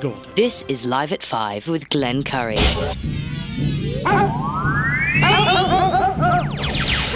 [0.00, 0.28] Gold.
[0.36, 2.54] This is Live at 5 with Glenn Curry.
[2.54, 2.96] What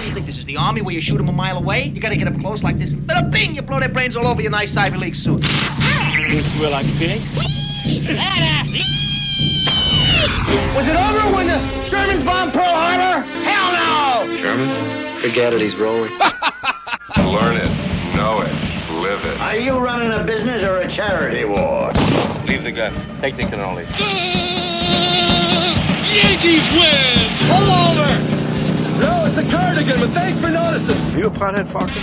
[0.03, 1.85] do you think this is the army where you shoot them a mile away?
[1.85, 2.93] You gotta get up close like this.
[2.93, 3.55] Bada bing!
[3.55, 5.45] You blow their brains all over your nice Ivy League suit.
[5.45, 7.23] You feel like pig?
[10.75, 13.23] Was it over when the Germans bombed Pearl Harbor?
[13.45, 14.43] Hell no!
[14.43, 15.23] German?
[15.23, 16.11] Forget it, he's rolling.
[17.17, 17.71] Learn it,
[18.17, 18.72] know it,
[19.03, 19.41] live it.
[19.41, 21.91] Are you running a business or a charity war?
[22.47, 22.95] Leave the gun.
[23.21, 23.85] Take the cannoli.
[26.15, 27.17] Yankees win!
[27.51, 28.09] Pull over!
[29.01, 31.19] No, it's a cardigan, but thanks for noticing.
[31.19, 31.99] You a pothead fucker?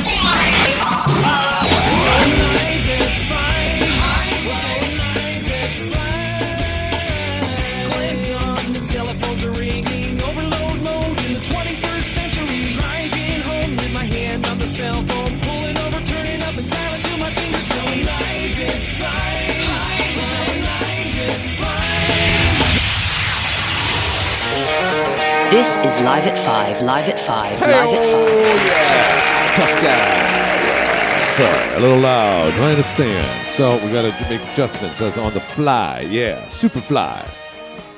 [25.49, 28.29] This is Live at 5, Live at 5, Live at 5.
[28.65, 29.55] yeah.
[29.55, 31.31] Tough guy.
[31.37, 32.53] Sorry, a little loud.
[32.53, 33.49] I understand.
[33.49, 36.01] So we got to make adjustments as on the fly.
[36.01, 37.27] Yeah, super fly.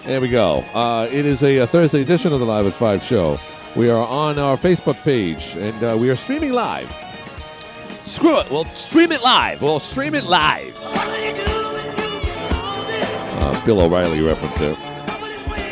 [0.05, 0.63] There we go.
[0.73, 3.37] Uh, it is a, a Thursday edition of the Live at 5 show.
[3.75, 6.89] We are on our Facebook page and uh, we are streaming live.
[8.05, 8.49] Screw it.
[8.49, 9.61] We'll stream it live.
[9.61, 10.73] We'll stream it live.
[13.33, 14.75] Uh, Bill O'Reilly reference there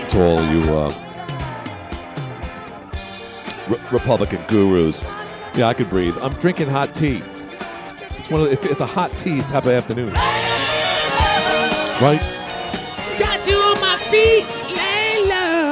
[0.09, 0.93] to all you uh,
[3.69, 5.03] Re- Republican gurus.
[5.55, 6.15] Yeah, I could breathe.
[6.21, 7.21] I'm drinking hot tea.
[7.21, 10.13] It's one of the, if it's a hot tea type of afternoon,
[12.01, 12.19] right?
[13.17, 15.69] Got you on my feet, Layla.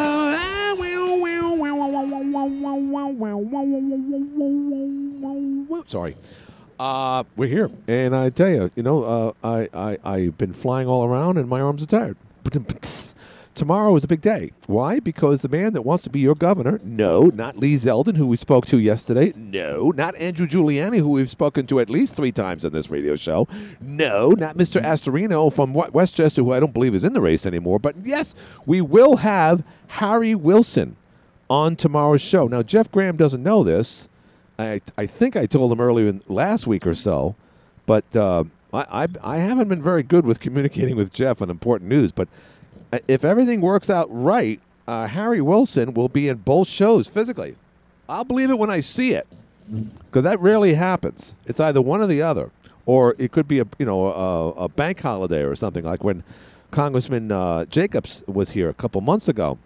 [5.88, 6.16] Sorry.
[6.80, 10.88] Uh, we're here, and I tell you, you know, uh, I I I've been flying
[10.88, 12.18] all around, and my arms are tired.
[13.58, 14.52] Tomorrow is a big day.
[14.68, 15.00] Why?
[15.00, 18.38] Because the man that wants to be your governor, no, not Lee Zeldin, who we
[18.38, 22.66] spoke to yesterday, no, not Andrew Giuliani, who we've spoken to at least three times
[22.66, 23.48] on this radio show,
[23.82, 24.80] no, not Mr.
[24.80, 28.36] Astorino from Westchester, who I don't believe is in the race anymore, but yes,
[28.68, 30.96] we will have Harry Wilson
[31.50, 32.46] on tomorrow's show.
[32.46, 34.08] Now, Jeff Graham doesn't know this.
[34.60, 37.36] I, I think I told him earlier in last week or so,
[37.88, 41.90] but uh, I, I, I haven't been very good with communicating with Jeff on important
[41.90, 42.12] news.
[42.12, 42.28] But
[43.08, 47.56] if everything works out right, uh, Harry Wilson will be in both shows physically.
[48.08, 49.28] I'll believe it when I see it,
[49.70, 51.36] because that rarely happens.
[51.46, 52.52] It's either one or the other,
[52.86, 56.24] or it could be a you know a, a bank holiday or something like when
[56.72, 59.58] Congressman uh, Jacobs was here a couple months ago.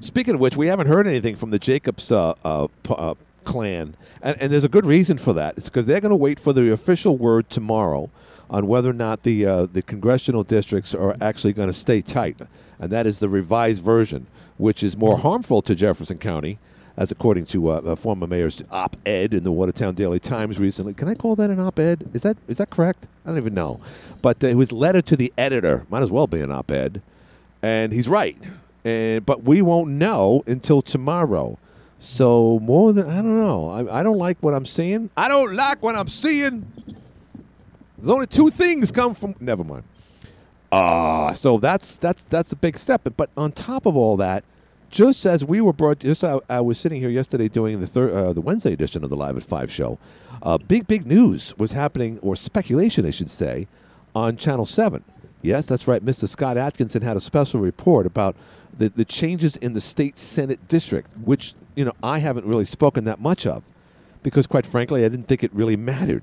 [0.00, 4.40] Speaking of which, we haven't heard anything from the Jacobs uh, uh, uh, clan, and,
[4.40, 5.58] and there's a good reason for that.
[5.58, 8.08] It's because they're going to wait for the official word tomorrow
[8.54, 12.36] on whether or not the uh, the congressional districts are actually going to stay tight,
[12.78, 14.28] and that is the revised version,
[14.58, 16.60] which is more harmful to Jefferson County,
[16.96, 20.94] as according to uh, a former mayor's op-ed in the Watertown Daily Times recently.
[20.94, 22.08] Can I call that an op-ed?
[22.14, 23.08] Is that is that correct?
[23.26, 23.80] I don't even know,
[24.22, 25.84] but uh, was letter to the editor.
[25.90, 27.02] Might as well be an op-ed,
[27.60, 28.38] and he's right.
[28.84, 31.58] And but we won't know until tomorrow.
[31.98, 33.68] So more than I don't know.
[33.68, 35.10] I, I don't like what I'm seeing.
[35.16, 36.70] I don't like what I'm seeing.
[38.04, 39.34] There's only two things come from.
[39.40, 39.84] Never mind.
[40.70, 43.00] Ah, so that's that's that's a big step.
[43.16, 44.44] But on top of all that,
[44.90, 48.12] just as we were brought, just I, I was sitting here yesterday doing the third,
[48.12, 49.98] uh, the Wednesday edition of the Live at Five show.
[50.42, 53.68] Uh, big big news was happening, or speculation, I should say,
[54.14, 55.02] on Channel Seven.
[55.40, 56.04] Yes, that's right.
[56.04, 56.28] Mr.
[56.28, 58.36] Scott Atkinson had a special report about
[58.76, 63.04] the, the changes in the state senate district, which you know I haven't really spoken
[63.04, 63.62] that much of,
[64.22, 66.22] because quite frankly, I didn't think it really mattered,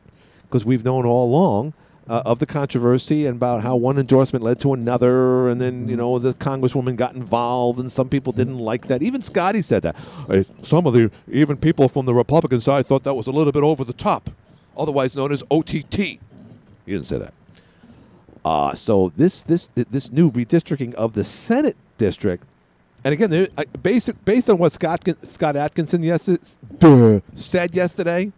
[0.51, 1.73] because we've known all along
[2.11, 5.95] uh, of the controversy and about how one endorsement led to another, and then you
[5.95, 9.01] know the congresswoman got involved, and some people didn't like that.
[9.01, 9.95] Even Scotty said that.
[10.29, 13.53] Uh, some of the even people from the Republican side thought that was a little
[13.53, 14.29] bit over the top,
[14.77, 15.95] otherwise known as OTT.
[15.95, 16.19] He
[16.85, 17.33] didn't say that.
[18.43, 22.43] Uh, so this this this new redistricting of the Senate district,
[23.05, 26.29] and again, there, uh, based based on what Scott Scott Atkinson yes,
[27.35, 28.31] said yesterday,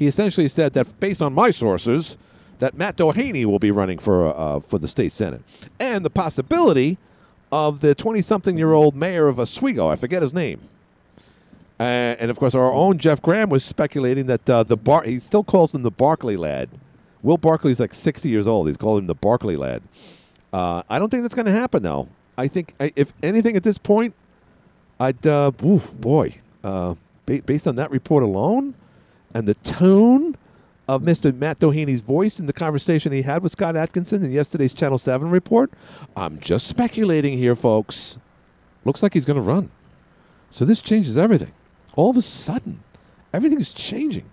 [0.00, 2.16] he essentially said that based on my sources,
[2.58, 5.42] that Matt Doheny will be running for uh, for the state senate,
[5.78, 6.96] and the possibility
[7.52, 10.60] of the twenty something year old mayor of Oswego, I forget his name.
[11.78, 15.20] Uh, and of course, our own Jeff Graham was speculating that uh, the bar he
[15.20, 16.68] still calls him the Barclay lad.
[17.22, 18.66] Will Barclay's like 60 years old.
[18.68, 19.82] He's called him the Barclay lad.
[20.54, 22.08] Uh, I don't think that's going to happen, though.
[22.38, 24.14] I think, I- if anything at this point,
[24.98, 26.94] I'd, uh, boy, uh,
[27.26, 28.74] ba- based on that report alone
[29.34, 30.36] and the tone
[30.88, 31.34] of Mr.
[31.34, 35.30] Matt Doheny voice in the conversation he had with Scott Atkinson in yesterday's Channel 7
[35.30, 35.70] report?
[36.16, 38.18] I'm just speculating here, folks.
[38.84, 39.70] Looks like he's going to run.
[40.50, 41.52] So this changes everything.
[41.94, 42.82] All of a sudden,
[43.32, 44.28] everything is changing.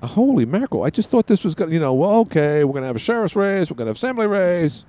[0.00, 0.84] Uh, holy mackerel.
[0.84, 2.96] I just thought this was going to, you know, well, okay, we're going to have
[2.96, 4.84] a sheriff's race, we're going to have assembly race.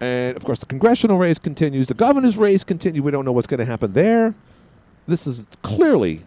[0.00, 3.02] And of course, the congressional race continues, the governor's race continues.
[3.02, 4.34] We don't know what's going to happen there.
[5.06, 6.22] This is clearly,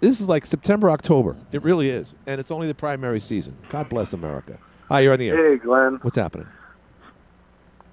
[0.00, 1.36] this is like September, October.
[1.52, 2.14] It really is.
[2.26, 3.56] And it's only the primary season.
[3.68, 4.58] God bless America.
[4.88, 5.50] Hi, you're on the air.
[5.52, 5.98] Hey, Glenn.
[6.02, 6.48] What's happening?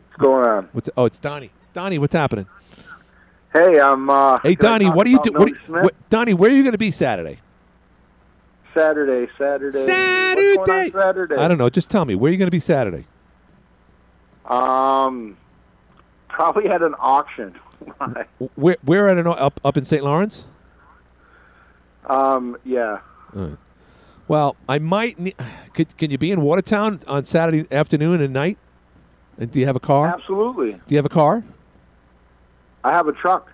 [0.08, 0.70] What's going on?
[0.72, 1.52] What's Oh, it's Donnie.
[1.74, 2.48] Donnie, what's happening?
[3.54, 4.10] Hey, I'm.
[4.10, 5.38] Uh, Hey, Donnie, what are you doing?
[5.38, 5.84] What, Millie Smith?
[5.84, 7.40] what, Donnie, where are you going to be Saturday?
[8.74, 9.78] Saturday, Saturday.
[9.78, 10.58] Saturday.
[10.58, 11.36] What's going on Saturday?
[11.36, 11.70] I don't know.
[11.70, 12.16] Just tell me.
[12.16, 13.06] Where are you going to be Saturday?
[14.46, 15.38] Um,
[16.30, 17.56] probably at an auction.
[18.56, 20.04] Where, where at an, up, up in St.
[20.04, 20.48] Lawrence?
[22.10, 23.00] Um, yeah.
[23.34, 23.58] Right.
[24.28, 25.18] Well, I might.
[25.20, 25.36] Ne-
[25.74, 28.58] could, can you be in Watertown on Saturday afternoon and night?
[29.38, 30.08] And do you have a car?
[30.08, 30.74] Absolutely.
[30.74, 31.44] Do you have a car?
[32.84, 33.52] I have a truck.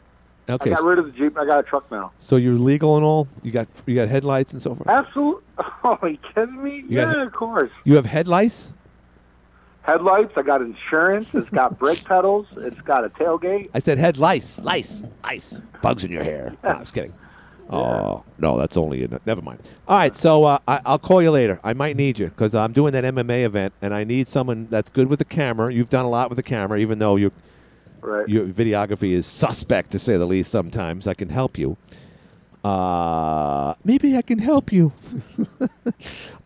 [0.49, 0.71] Okay.
[0.71, 1.37] I got rid of the Jeep.
[1.37, 2.11] I got a truck now.
[2.19, 3.27] so you're legal and all.
[3.43, 4.87] You got you got headlights and so forth.
[4.89, 5.41] Absolutely.
[5.85, 6.77] Oh, are you kidding me?
[6.87, 7.69] You got- yeah, of course.
[7.83, 8.73] You have headlights.
[9.81, 10.31] Headlights.
[10.37, 11.33] I got insurance.
[11.35, 12.47] It's got brake pedals.
[12.55, 13.69] It's got a tailgate.
[13.73, 14.59] I said headlights.
[14.59, 15.03] Lice.
[15.25, 15.59] Lice.
[15.81, 16.53] Bugs in your hair.
[16.63, 17.13] No, I was kidding.
[17.69, 19.17] Oh no, that's only in.
[19.25, 19.59] Never mind.
[19.87, 21.59] All right, so uh, I, I'll call you later.
[21.63, 24.89] I might need you because I'm doing that MMA event, and I need someone that's
[24.89, 25.73] good with the camera.
[25.73, 27.31] You've done a lot with the camera, even though your
[28.01, 28.27] Right.
[28.27, 30.51] your videography is suspect to say the least.
[30.51, 31.77] Sometimes I can help you.
[32.63, 34.91] Uh, maybe I can help you.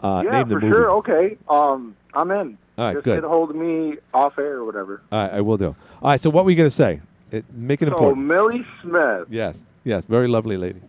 [0.01, 0.75] uh, yeah, name the for movie.
[0.75, 0.91] sure.
[0.97, 1.37] Okay.
[1.49, 2.57] Um, I'm in.
[2.77, 3.15] All right, Just good.
[3.15, 5.01] get a hold of me off air or whatever.
[5.11, 5.75] All right, I will do.
[6.01, 7.01] All right, so what were you going to say?
[7.31, 8.25] It, make it So important.
[8.25, 9.25] Millie Smith.
[9.29, 10.79] Yes, yes, very lovely lady.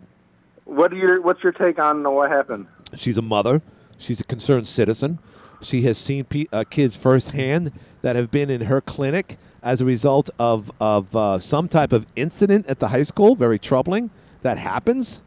[0.68, 2.66] What do your What's your take on what happened?
[2.94, 3.62] She's a mother.
[3.96, 5.18] She's a concerned citizen.
[5.62, 7.72] She has seen pe- uh, kids firsthand
[8.02, 12.06] that have been in her clinic as a result of of uh, some type of
[12.16, 13.34] incident at the high school.
[13.34, 14.10] Very troubling.
[14.42, 15.22] That happens.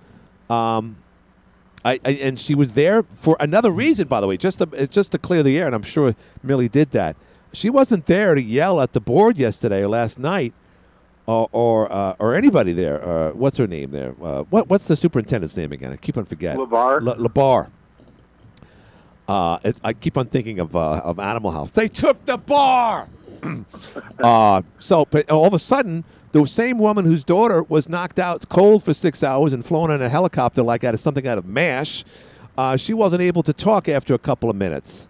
[0.48, 0.98] Um,
[1.84, 4.86] I, I and she was there for another reason, by the way, just to uh,
[4.86, 5.66] just to clear the air.
[5.66, 7.16] And I'm sure Millie did that.
[7.52, 10.54] She wasn't there to yell at the board yesterday or last night,
[11.31, 13.04] or or, uh, or anybody there.
[13.04, 14.16] Uh, what's her name there?
[14.22, 15.92] Uh, what what's the superintendent's name again?
[15.92, 16.66] I keep on forgetting.
[16.66, 17.01] LeVar?
[17.01, 17.69] Le- LeBar.
[19.28, 21.72] Uh, it, I keep on thinking of uh, of Animal House.
[21.72, 23.07] They took the bar.
[24.19, 28.48] uh, so, but all of a sudden, the same woman whose daughter was knocked out
[28.50, 31.45] cold for six hours and flown in a helicopter like out of something out of
[31.45, 32.04] Mash,
[32.57, 35.07] uh, she wasn't able to talk after a couple of minutes.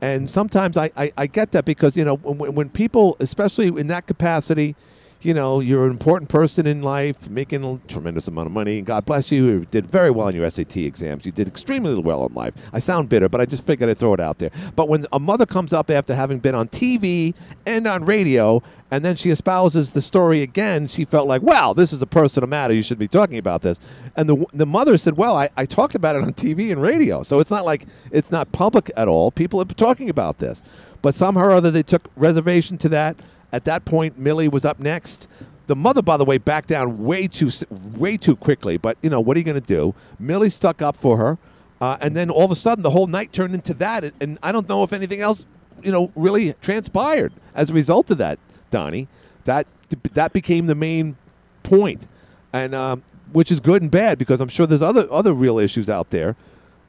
[0.00, 3.86] And sometimes I, I, I get that because, you know, when, when people, especially in
[3.86, 4.76] that capacity,
[5.22, 8.86] you know, you're an important person in life, making a tremendous amount of money, and
[8.86, 9.44] God bless you.
[9.44, 11.24] You did very well in your SAT exams.
[11.26, 12.54] You did extremely well in life.
[12.72, 14.50] I sound bitter, but I just figured I'd throw it out there.
[14.76, 17.34] But when a mother comes up after having been on TV
[17.64, 21.92] and on radio, and then she espouses the story again, she felt like, wow, this
[21.92, 22.72] is a personal matter.
[22.72, 23.80] You should be talking about this.
[24.16, 27.22] And the, the mother said, well, I, I talked about it on TV and radio.
[27.22, 29.32] So it's not like it's not public at all.
[29.32, 30.62] People are talking about this.
[31.02, 33.16] But somehow or other, they took reservation to that.
[33.52, 35.28] At that point, Millie was up next.
[35.66, 37.50] The mother, by the way, backed down way too
[37.96, 38.76] way too quickly.
[38.76, 39.94] But you know what are you going to do?
[40.18, 41.38] Millie stuck up for her,
[41.80, 44.04] uh, and then all of a sudden, the whole night turned into that.
[44.04, 45.46] And, and I don't know if anything else,
[45.82, 48.38] you know, really transpired as a result of that.
[48.70, 49.08] Donnie,
[49.44, 49.66] that
[50.12, 51.16] that became the main
[51.62, 52.06] point,
[52.52, 55.88] and um, which is good and bad because I'm sure there's other other real issues
[55.88, 56.36] out there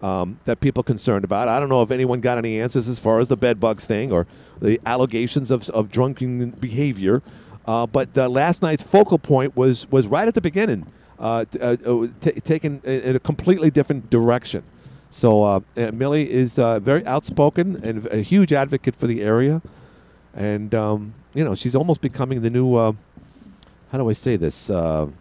[0.01, 1.47] um, that people concerned about.
[1.47, 4.11] I don't know if anyone got any answers as far as the bed bugs thing
[4.11, 4.27] or
[4.61, 7.21] the allegations of, of drunken behavior.
[7.65, 10.87] Uh, but uh, last night's focal point was was right at the beginning,
[11.19, 14.63] uh, t- uh, t- taken in, a completely different direction.
[15.11, 19.61] So uh, Millie is uh, very outspoken and a huge advocate for the area,
[20.33, 22.77] and um, you know she's almost becoming the new.
[22.77, 24.69] How do I say this?
[24.69, 25.15] Um,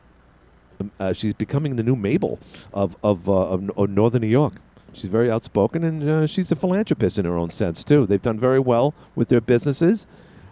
[1.14, 2.38] she's becoming the new Mabel
[2.72, 4.54] of of, of, of Northern New York.
[4.96, 8.06] She's very outspoken, and uh, she's a philanthropist in her own sense too.
[8.06, 10.06] They've done very well with their businesses.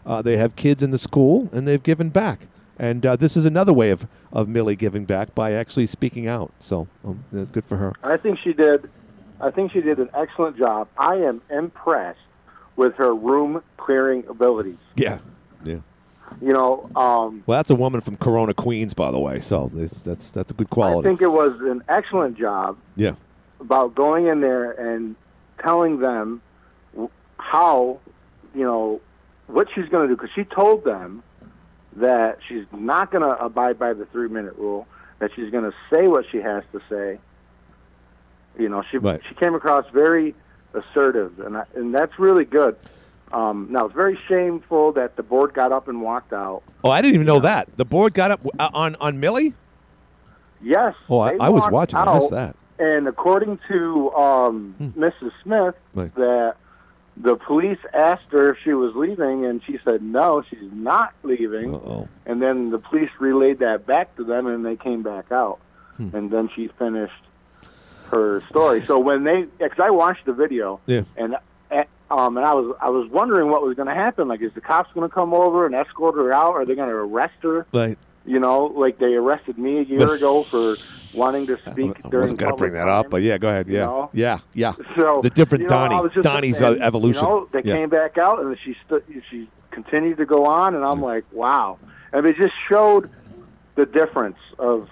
[0.04, 2.46] Uh, they have kids in the school, and they've given back.
[2.78, 6.52] And uh, this is another way of, of Millie giving back by actually speaking out.
[6.60, 7.94] So um, uh, good for her.
[8.02, 8.90] I think she did.
[9.40, 10.88] I think she did an excellent job.
[10.98, 12.18] I am impressed
[12.76, 14.76] with her room clearing abilities.
[14.96, 15.18] Yeah,
[15.64, 15.78] yeah.
[16.40, 19.40] You know, um, Well, that's a woman from Corona, Queens, by the way.
[19.40, 21.06] So this, that's that's a good quality.
[21.06, 23.12] I think it was an excellent job yeah,
[23.64, 25.16] about going in there and
[25.62, 26.42] telling them
[27.38, 27.98] how,
[28.54, 29.00] you know,
[29.46, 30.16] what she's going to do.
[30.20, 31.22] Because she told them
[31.96, 34.86] that she's not going to abide by the three minute rule.
[35.20, 37.18] That she's going to say what she has to say.
[38.58, 39.20] You know, she Right.
[39.28, 40.34] she came across very
[40.74, 42.76] assertive, and I, and that's really good.
[43.32, 46.62] Um, now it's very shameful that the board got up and walked out.
[46.84, 47.68] Oh, I didn't even know that.
[47.76, 49.54] The board got up uh, on on Millie.
[50.60, 50.94] Yes.
[51.08, 51.98] Oh, I, I was watching.
[51.98, 52.54] I missed that.
[52.78, 55.32] And according to um, Mrs.
[55.42, 56.14] Smith, Right.
[56.16, 56.56] that
[57.16, 61.74] the police asked her if she was leaving, and she said no, she's not leaving.
[61.74, 62.08] Uh-oh.
[62.26, 65.60] And then the police relayed that back to them, and they came back out.
[65.96, 66.08] Hmm.
[66.16, 67.12] And then she finished
[68.10, 68.84] her story.
[68.84, 71.02] So when they, because I watched the video, Yeah.
[71.16, 71.36] and
[72.10, 74.28] um, and I was I was wondering what was going to happen.
[74.28, 76.52] Like, is the cops going to come over and escort her out?
[76.54, 77.66] Are they going to arrest her?
[77.72, 77.96] Right.
[78.26, 80.76] You know, like they arrested me a year ago for
[81.14, 82.22] wanting to speak I during.
[82.22, 83.68] wasn't going to bring that up, but yeah, go ahead.
[83.68, 84.10] Yeah, know?
[84.14, 84.72] yeah, yeah.
[84.96, 87.22] So the different you know, Donnie, Donnie's and, uh, evolution.
[87.22, 87.74] You know, they yeah.
[87.74, 91.78] came back out and she stu- she continued to go on, and I'm like, wow.
[92.12, 93.10] And it just showed
[93.74, 94.88] the difference of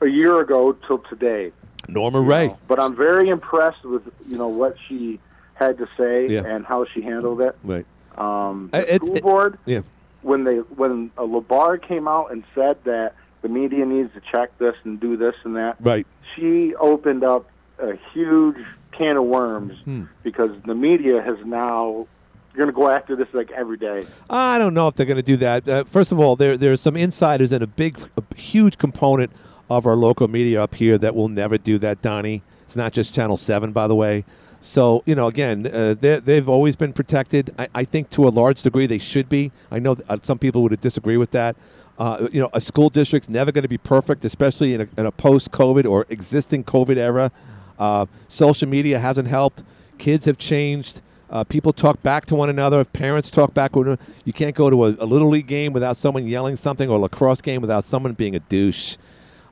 [0.00, 1.52] a year ago till today.
[1.88, 2.54] Norma Rae.
[2.66, 5.20] But I'm very impressed with you know what she
[5.54, 6.44] had to say Yeah.
[6.46, 7.56] and how she handled it.
[7.62, 7.86] Right.
[8.16, 9.80] Um, the school it- board Yeah.
[10.24, 14.56] When they when uh, LaBarr came out and said that the media needs to check
[14.58, 16.06] this and do this and that, Right.
[16.34, 17.46] she opened up
[17.78, 18.56] a huge
[18.92, 20.04] can of worms Hmm.
[20.22, 22.06] because the media has now
[22.54, 24.04] you're going to go after this like every day.
[24.30, 25.68] I don't know if they're going to do that.
[25.68, 29.30] Uh, first of all, there there's some insiders and a big, a huge component
[29.68, 32.42] of our local media up here that will never do that, Donnie.
[32.64, 34.24] It's not just Channel Seven, by the way.
[34.64, 37.54] So you know, again, uh, they they've always been protected.
[37.58, 39.52] I, I think to a large degree they should be.
[39.70, 41.54] I know uh, some people would disagree with that.
[41.98, 45.12] Uh, you know, a school district's never going to be perfect, especially in a, a
[45.12, 47.30] post-COVID or existing COVID era.
[47.78, 49.62] Uh, social media hasn't helped.
[49.98, 51.02] Kids have changed.
[51.28, 52.86] Uh, people talk back to one another.
[52.86, 53.76] Parents talk back.
[53.76, 57.00] You can't go to a, a little league game without someone yelling something, or a
[57.00, 58.96] lacrosse game without someone being a douche.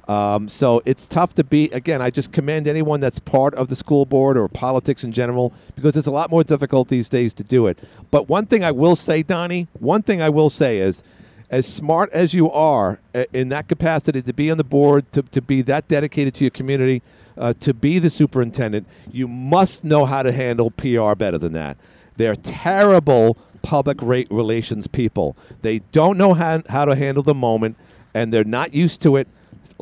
[0.09, 1.67] Um, so it's tough to be.
[1.71, 5.53] Again, I just commend anyone that's part of the school board or politics in general
[5.77, 7.79] because it's a lot more difficult these days to do it.
[8.11, 11.03] But one thing I will say, Donnie, one thing I will say is,
[11.51, 15.23] as smart as you are uh, in that capacity to be on the board, to,
[15.23, 17.03] to be that dedicated to your community,
[17.37, 21.77] uh, to be the superintendent, you must know how to handle PR better than that.
[22.17, 25.37] They're terrible public relations people.
[25.61, 27.77] They don't know how, how to handle the moment,
[28.15, 29.29] and they're not used to it.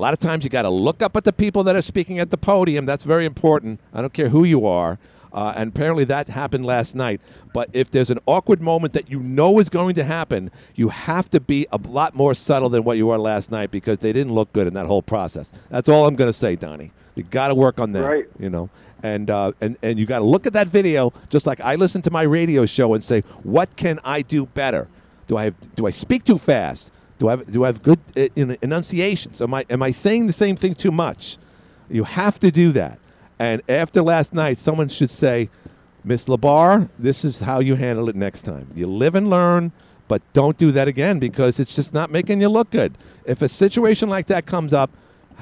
[0.00, 2.18] A lot of times you got to look up at the people that are speaking
[2.20, 2.86] at the podium.
[2.86, 3.80] That's very important.
[3.92, 4.98] I don't care who you are.
[5.30, 7.20] Uh, and apparently that happened last night.
[7.52, 11.28] But if there's an awkward moment that you know is going to happen, you have
[11.32, 14.32] to be a lot more subtle than what you were last night because they didn't
[14.32, 15.52] look good in that whole process.
[15.68, 16.92] That's all I'm going to say, Donnie.
[17.14, 18.02] You got to work on that.
[18.02, 18.24] Right.
[18.38, 18.70] You know,
[19.02, 22.00] and uh, and and you got to look at that video just like I listen
[22.02, 24.88] to my radio show and say, what can I do better?
[25.26, 26.90] Do I have, do I speak too fast?
[27.20, 29.42] Do I have, do I have good uh, en- enunciations?
[29.42, 31.36] Am I am I saying the same thing too much?
[31.90, 32.98] You have to do that.
[33.38, 35.50] And after last night, someone should say,
[36.02, 38.66] Miss LaBarr, this is how you handle it next time.
[38.74, 39.70] You live and learn,
[40.08, 42.96] but don't do that again because it's just not making you look good.
[43.26, 44.90] If a situation like that comes up,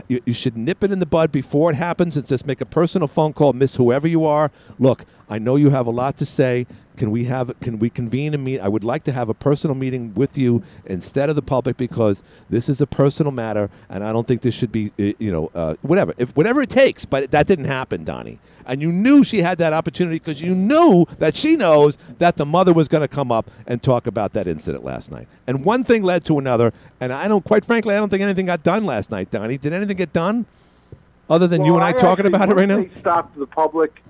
[0.09, 2.67] you, you should nip it in the bud before it happens and just make a
[2.67, 4.51] personal phone call, Miss whoever you are.
[4.79, 6.67] Look, I know you have a lot to say.
[6.97, 7.53] Can we have?
[7.61, 8.59] Can we convene a meet?
[8.59, 12.25] I would like to have a personal meeting with you instead of the public because
[12.51, 15.51] this is a personal matter, and I don't think this should be, uh, you know,
[15.55, 17.05] uh, whatever, if whatever it takes.
[17.05, 21.07] But that didn't happen, Donnie, and you knew she had that opportunity because you knew
[21.19, 24.47] that she knows that the mother was going to come up and talk about that
[24.47, 25.27] incident last night.
[25.47, 28.47] And one thing led to another, and I don't, quite frankly, I don't think anything
[28.47, 29.59] got done last night, Donnie.
[29.59, 30.47] Did anything get done?
[31.31, 33.01] Other than you and I, talking actually- about it right now?
[33.01, 34.03] stopped the public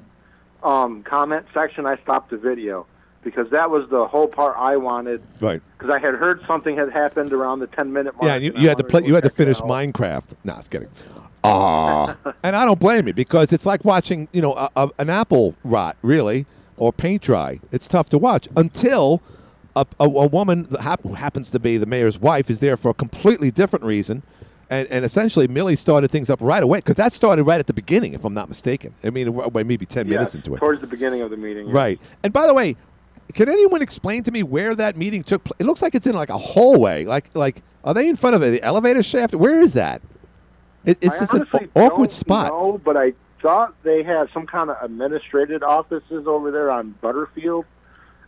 [0.62, 1.86] um, comment section.
[1.86, 2.86] I stopped the video
[3.22, 5.22] because that was the whole part I wanted.
[5.40, 5.60] Right.
[5.76, 8.24] Because I had heard something had happened around the ten minute mark.
[8.24, 9.02] Yeah, and you, you had to play.
[9.04, 9.60] You had to finish.
[9.60, 10.34] Minecraft.
[10.44, 10.88] No, I was kidding.
[11.44, 15.08] Ah, and I don't blame you because it's like watching, you know, a, a, an
[15.10, 17.60] apple rot, really, or paint dry.
[17.72, 19.22] It's tough to watch until
[19.76, 22.90] a, a, a woman hap- who happens to be the mayor's wife is there for
[22.90, 24.22] a completely different reason.
[24.70, 27.72] And, and essentially, Millie started things up right away because that started right at the
[27.72, 28.92] beginning, if I'm not mistaken.
[29.02, 30.58] I mean, maybe 10 Yes, minutes into it.
[30.58, 31.68] towards the beginning of the meeting.
[31.68, 31.72] yeah.
[31.74, 32.00] Right.
[32.22, 32.76] And by the way,
[33.32, 35.56] can anyone explain to me where that meeting took place?
[35.58, 37.04] It looks like it's in like a hallway.
[37.06, 39.34] Like like are they in front of the elevator shaft?
[39.34, 40.02] Where is that?
[40.88, 42.48] It, it's I just an awkward don't spot.
[42.48, 47.66] Know, but I thought they had some kind of administrative offices over there on Butterfield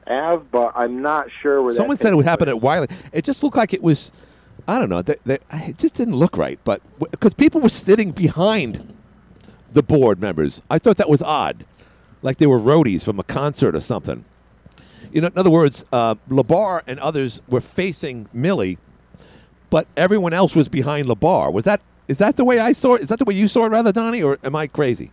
[0.06, 1.72] Ave, but I'm not sure where.
[1.72, 2.88] Someone said it would happen at Wiley.
[3.12, 4.12] It just looked like it was.
[4.68, 5.00] I don't know.
[5.00, 6.58] They, they, it just didn't look right.
[6.64, 8.94] But because people were sitting behind
[9.72, 11.64] the board members, I thought that was odd,
[12.20, 14.24] like they were roadies from a concert or something.
[15.12, 18.78] You know, in other words, uh, LaBarr and others were facing Millie,
[19.70, 21.52] but everyone else was behind LaBarr.
[21.52, 23.02] Was that is that the way I saw it?
[23.02, 25.10] Is that the way you saw it, rather, Donnie, or am I crazy?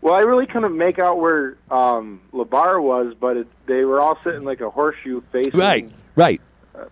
[0.00, 4.18] Well, I really couldn't make out where um, LaBarr was, but it, they were all
[4.24, 5.58] sitting like a horseshoe facing.
[5.58, 6.40] Right, right.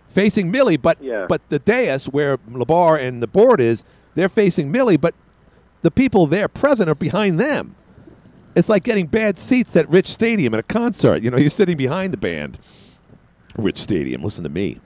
[0.09, 1.25] Facing Millie, but Yeah.
[1.27, 3.83] but the dais where LaBarr and the board is,
[4.15, 5.13] they're facing Millie, but
[5.81, 7.75] the people there present are behind them.
[8.55, 11.21] It's like getting bad seats at Rich Stadium at a concert.
[11.23, 12.59] You know, you're sitting behind the band.
[13.57, 14.23] Rich Stadium.
[14.23, 14.79] Listen to me.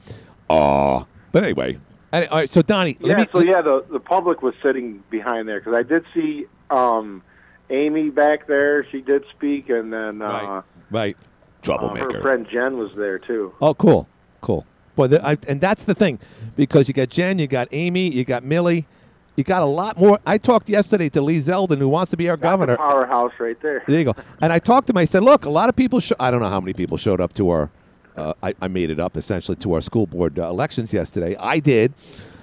[0.50, 1.06] Aw.
[1.34, 1.77] But anyway,
[2.14, 2.50] any- all right.
[2.50, 3.26] So Donnie, Yeah, let me.
[3.32, 7.22] so yeah, the the public was sitting behind there because I did see um,
[7.70, 8.86] Amy back there.
[8.90, 11.16] She did speak, and then uh, right.
[11.16, 11.22] uh,
[11.62, 12.14] Troublemaker.
[12.14, 13.54] her friend Jen was there too.
[13.62, 14.08] Oh, cool,
[14.42, 14.66] cool.
[14.96, 16.18] Boy, the, I, and that's the thing,
[16.56, 18.88] because you got Jen, you got Amy, you got Millie,
[19.36, 20.20] you got a lot more.
[20.26, 22.78] I talked yesterday to Lee Zeldin, who wants to be our governor.
[22.78, 23.84] Powerhouse right there.
[23.86, 24.16] There you go.
[24.42, 24.98] And I talked to him.
[24.98, 26.00] I said, "Look, a lot of people.
[26.00, 27.70] Sh- I don't know how many people showed up to our.
[28.18, 31.36] Uh, I, I made it up essentially to our school board uh, elections yesterday.
[31.38, 31.94] I did.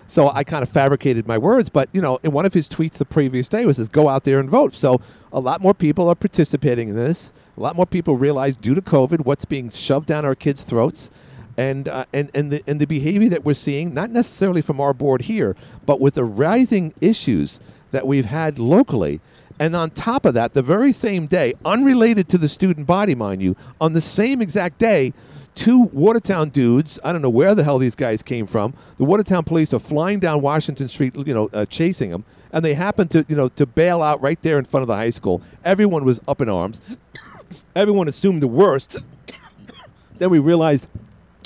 [0.06, 2.92] So I kind of fabricated my words, but you know, in one of his tweets
[2.92, 5.00] the previous day was, "Says go out there and vote." So
[5.32, 7.32] a lot more people are participating in this.
[7.56, 11.10] A lot more people realize, due to COVID, what's being shoved down our kids' throats,
[11.56, 14.92] and uh, and and the and the behavior that we're seeing, not necessarily from our
[14.92, 19.20] board here, but with the rising issues that we've had locally.
[19.58, 23.40] And on top of that, the very same day, unrelated to the student body, mind
[23.40, 25.12] you, on the same exact day,
[25.54, 28.74] two Watertown dudes, I don't know where the hell these guys came from.
[28.96, 32.74] The Watertown police are flying down Washington Street, you know, uh, chasing them, and they
[32.74, 35.42] happen to, you know, to bail out right there in front of the high school.
[35.64, 36.80] Everyone was up in arms.
[37.76, 38.96] Everyone assumed the worst.
[40.18, 40.88] then we realized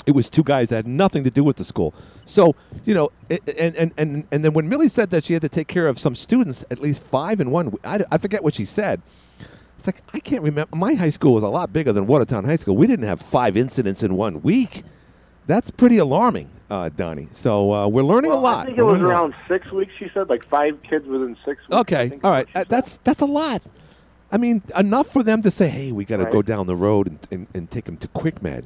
[0.05, 1.93] it was two guys that had nothing to do with the school.
[2.25, 5.49] So, you know, and, and, and, and then when Millie said that she had to
[5.49, 8.65] take care of some students, at least five in one, I, I forget what she
[8.65, 9.01] said.
[9.79, 10.75] It's like, I can't remember.
[10.75, 12.75] My high school was a lot bigger than Watertown High School.
[12.75, 14.83] We didn't have five incidents in one week.
[15.47, 17.29] That's pretty alarming, uh, Donnie.
[17.31, 18.63] So uh, we're learning Well, a lot.
[18.63, 19.93] I think it We're was around six weeks.
[19.97, 21.71] She said like five kids within six weeks.
[21.79, 22.45] Okay, all right.
[22.53, 23.61] Uh, that's that's a lot.
[24.33, 26.33] I mean, enough for them to say, "Hey, we got to Right.
[26.33, 28.65] go down the road and, and, and take them to QuickMed."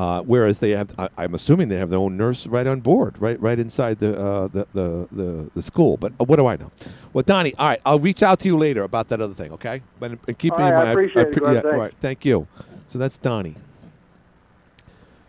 [0.00, 3.16] Uh, whereas they have, I, I'm assuming they have their own nurse right on board,
[3.20, 5.98] right, right inside the uh, the, the, the the school.
[5.98, 6.72] But uh, what do I know?
[7.12, 9.52] Well, Donnie, all right, I'll reach out to you later about that other thing.
[9.52, 10.98] Okay, but and keep All me in right, I mind.
[11.00, 11.54] appreciate it, pre- Glenn.
[11.56, 12.48] yeah, all right, thank you.
[12.88, 13.56] So that's Donnie.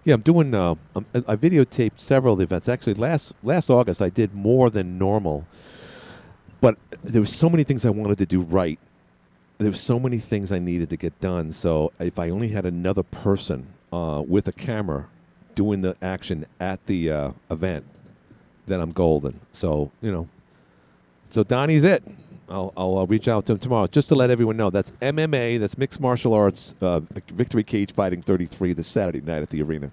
[0.06, 0.54] Yeah, I'm doing.
[0.54, 2.70] Uh, um, I I videotaped several of the events.
[2.70, 5.46] Actually, last last August I did more than normal,
[6.62, 8.80] but there were so many things I wanted to do right.
[9.58, 11.52] There were so many things I needed to get done.
[11.52, 15.08] So if I only had another person uh, with a camera
[15.56, 17.86] doing the action at the uh, event,
[18.66, 19.40] then I'm golden.
[19.54, 20.28] So you know,
[21.30, 22.04] so Donnie's it.
[22.50, 25.58] I'll, I'll uh, reach out to him tomorrow just to let everyone know that's MMA,
[25.60, 27.00] that's mixed martial arts, uh,
[27.30, 29.90] Victory Cage Fighting 33 this Saturday night at the arena.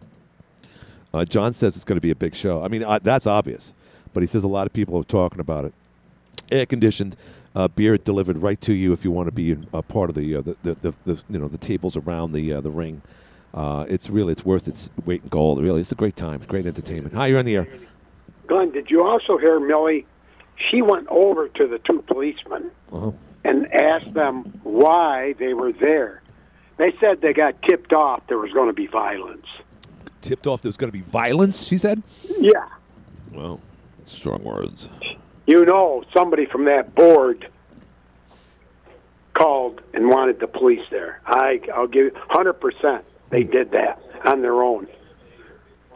[1.14, 2.62] Uh, John says it's going to be a big show.
[2.62, 3.72] I mean, uh, that's obvious,
[4.12, 5.74] but he says a lot of people are talking about it.
[6.50, 7.16] Air conditioned,
[7.54, 10.36] uh, beer delivered right to you if you want to be a part of the,
[10.36, 13.02] uh, the, the, the, the you know the tables around the uh, the ring.
[13.54, 15.60] Uh, it's really it's worth its weight in gold.
[15.62, 17.14] Really, it's a great time, great entertainment.
[17.14, 17.68] Hi, you're on the air.
[18.46, 20.06] Glenn, did you also hear Millie?
[20.56, 23.12] She went over to the two policemen Uh-huh.
[23.44, 26.22] and asked them why they were there.
[26.78, 29.46] They said they got tipped off there was going to be violence.
[30.20, 31.62] Tipped off there was going to be violence.
[31.64, 32.02] She said.
[32.38, 32.66] Yeah.
[33.32, 33.60] Well,
[34.04, 34.88] strong words.
[35.46, 37.48] You know, somebody from that board
[39.34, 41.20] called and wanted the police there.
[41.26, 44.86] I, I'll give you 100% they did that on their own.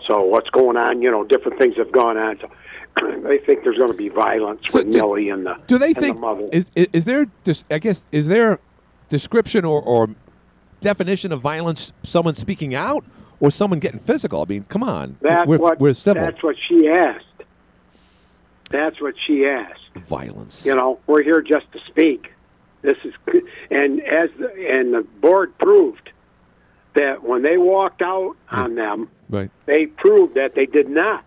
[0.09, 1.01] So what's going on?
[1.03, 2.39] You know, different things have gone on.
[2.41, 2.51] So
[3.23, 5.95] they think there's going to be violence So with do- Millie and the Do they
[5.95, 6.49] think the mother.
[6.53, 7.27] is, is there
[7.71, 8.59] I guess is there
[9.09, 10.11] description or, or
[10.81, 13.05] definition of violence someone speaking out
[13.41, 14.43] or someone getting physical?
[14.43, 15.17] I mean, come on.
[15.21, 16.23] That's we're, what we're civil.
[16.23, 17.27] that's what she asked.
[18.71, 19.81] That's what she asked.
[19.95, 20.65] Violence.
[20.65, 22.33] You know, we're here just to speak.
[22.81, 23.15] This is
[23.71, 26.11] and as the, and the board proved
[26.95, 29.51] that when they walked out on them, Right.
[29.67, 31.25] they proved that they did not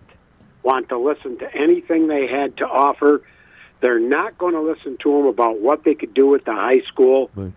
[0.64, 3.22] want to listen to anything they had to offer.
[3.82, 6.82] They're not going to listen to them about what they could do at the high
[6.88, 7.30] school.
[7.36, 7.54] Right.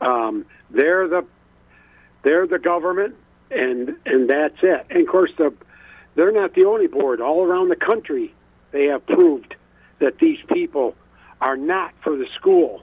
[0.00, 1.24] Um, they're the
[2.22, 3.16] they're the government,
[3.50, 4.86] and and that's it.
[4.90, 5.52] And of course, the
[6.14, 7.20] they're not the only board.
[7.20, 8.34] All around the country,
[8.70, 9.54] they have proved
[10.00, 10.94] that these people
[11.40, 12.82] are not for the school.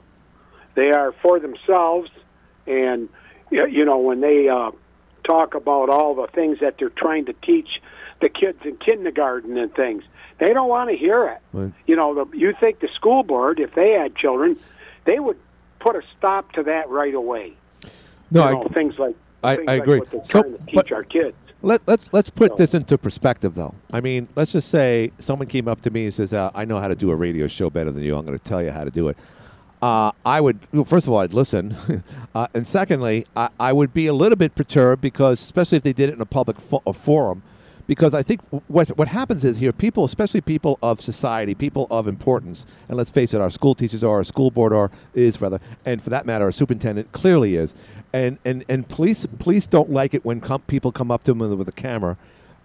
[0.74, 2.10] They are for themselves,
[2.66, 3.08] and
[3.50, 4.70] you know when they uh,
[5.24, 7.80] talk about all the things that they're trying to teach
[8.20, 10.04] the kids in kindergarten and things,
[10.38, 11.38] they don't want to hear it.
[11.52, 11.72] Right.
[11.86, 14.58] You know, the, you think the school board, if they had children,
[15.04, 15.38] they would
[15.78, 17.54] put a stop to that right away.
[18.30, 19.98] No, you I- know, things like I- things I like agree.
[20.00, 21.36] What So, trying to teach but- our kids.
[21.62, 23.74] Let, let's let's put So- this into perspective, though.
[23.92, 26.78] I mean, let's just say someone came up to me and says, uh, "I know
[26.80, 28.16] how to do a radio show better than you.
[28.16, 29.18] I'm going to tell you how to do it."
[29.82, 31.76] Uh, I would well, first of all I'd listen,
[32.34, 35.92] uh, and secondly I, I would be a little bit perturbed because especially if they
[35.92, 37.42] did it in a public fo- a forum,
[37.86, 42.06] because I think what what happens is here people, especially people of society, people of
[42.06, 45.60] importance, and let's face it, our school teachers are, our school board are is rather,
[45.84, 47.74] and for that matter, our superintendent clearly is,
[48.12, 51.58] and and and police police don't like it when com- people come up to them
[51.58, 52.16] with, a camera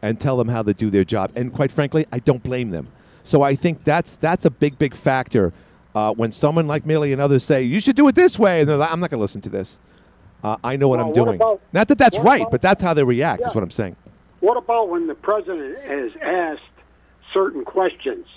[0.02, 2.90] and tell them how to do their job, and quite frankly, I don't blame them.
[3.24, 5.54] So I think that's that's a big big factor
[5.96, 8.70] uh, when someone like Millie and others say you should do it this way, and
[8.70, 9.80] they're like, I'm not going to listen to this.
[10.44, 11.36] Uh, I know what Well, I'm what doing.
[11.38, 13.42] about- not that that's right, about- but that's how they react.
[13.42, 13.48] Yeah.
[13.50, 13.96] Is what I'm saying.
[14.42, 16.62] What about when the president has asked
[17.34, 18.28] certain questions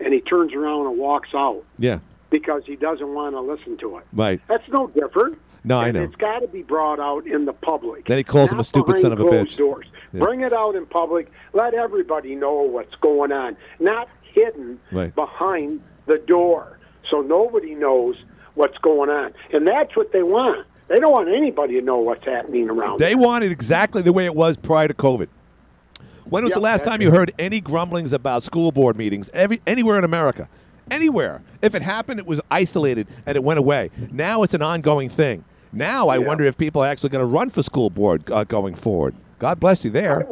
[0.00, 1.98] and he turns around and walks out Yeah.
[2.30, 4.04] because he doesn't want to listen to it?
[4.12, 4.40] Right.
[4.48, 5.38] That's no different.
[5.62, 6.02] No, I know.
[6.02, 8.06] It's got to be brought out in the public.
[8.06, 9.56] Then he calls him a stupid son of a bitch.
[9.56, 9.86] Doors.
[10.12, 10.20] Yeah.
[10.20, 11.30] Bring it out in public.
[11.52, 13.56] Let everybody know what's going on.
[13.80, 15.12] Not hidden Right.
[15.14, 16.75] behind the door,
[17.10, 18.16] so nobody knows
[18.54, 19.32] what's going on.
[19.52, 20.66] And that's what they want.
[20.88, 23.00] They don't want anybody to know what's happening around.
[23.00, 25.28] They want it exactly the way it was prior to COVID.
[26.24, 29.98] When was the last time you heard any grumblings about school board meetings every, anywhere
[29.98, 30.48] in America?
[30.90, 31.42] Anywhere.
[31.62, 33.90] If it happened, it was isolated and it went away.
[34.10, 35.44] Now it's an ongoing thing.
[35.72, 36.26] Now I Yeah.
[36.26, 39.14] wonder if people are actually going to run for school board uh, going forward.
[39.38, 40.26] God bless you there.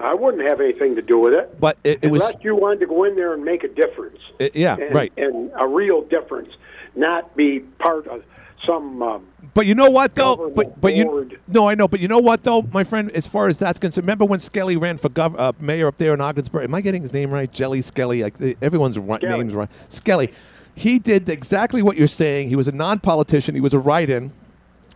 [0.00, 1.60] I wouldn't have anything to do with it.
[1.60, 4.18] But it, it was, Unless you wanted to go in there and make a difference.
[4.38, 5.12] it- yeah, and, right.
[5.16, 6.50] And a real difference,
[6.96, 8.22] not be part of
[8.66, 9.02] some.
[9.02, 10.50] Um, But you know what though?
[10.54, 11.40] But but you board.
[11.48, 11.88] no, I know.
[11.88, 13.10] But you know what though, my friend.
[13.12, 16.12] As far as that's concerned, remember when Skelly ran for gov- uh, mayor up there
[16.14, 16.64] in Ogdensburg?
[16.64, 17.50] Am I getting his name right?
[17.50, 18.22] Jelly Skelly.
[18.22, 19.18] Like, everyone's Skelly.
[19.28, 19.68] names right.
[19.88, 20.30] Skelly.
[20.74, 22.48] He did exactly what you're saying.
[22.48, 23.54] He was a non-politician.
[23.54, 24.32] He was a write-in.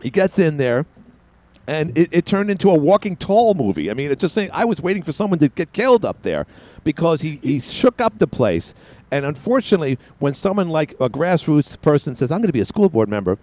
[0.01, 0.85] He gets in there,
[1.67, 3.89] and it, it turned into a Walking Tall movie.
[3.89, 4.49] I mean, it's just saying.
[4.53, 6.45] I was waiting for someone to get killed up there
[6.83, 8.73] because he he shook up the place.
[9.11, 12.89] And unfortunately, when someone like a grassroots person says, "I'm going to be a school
[12.89, 13.37] board member,"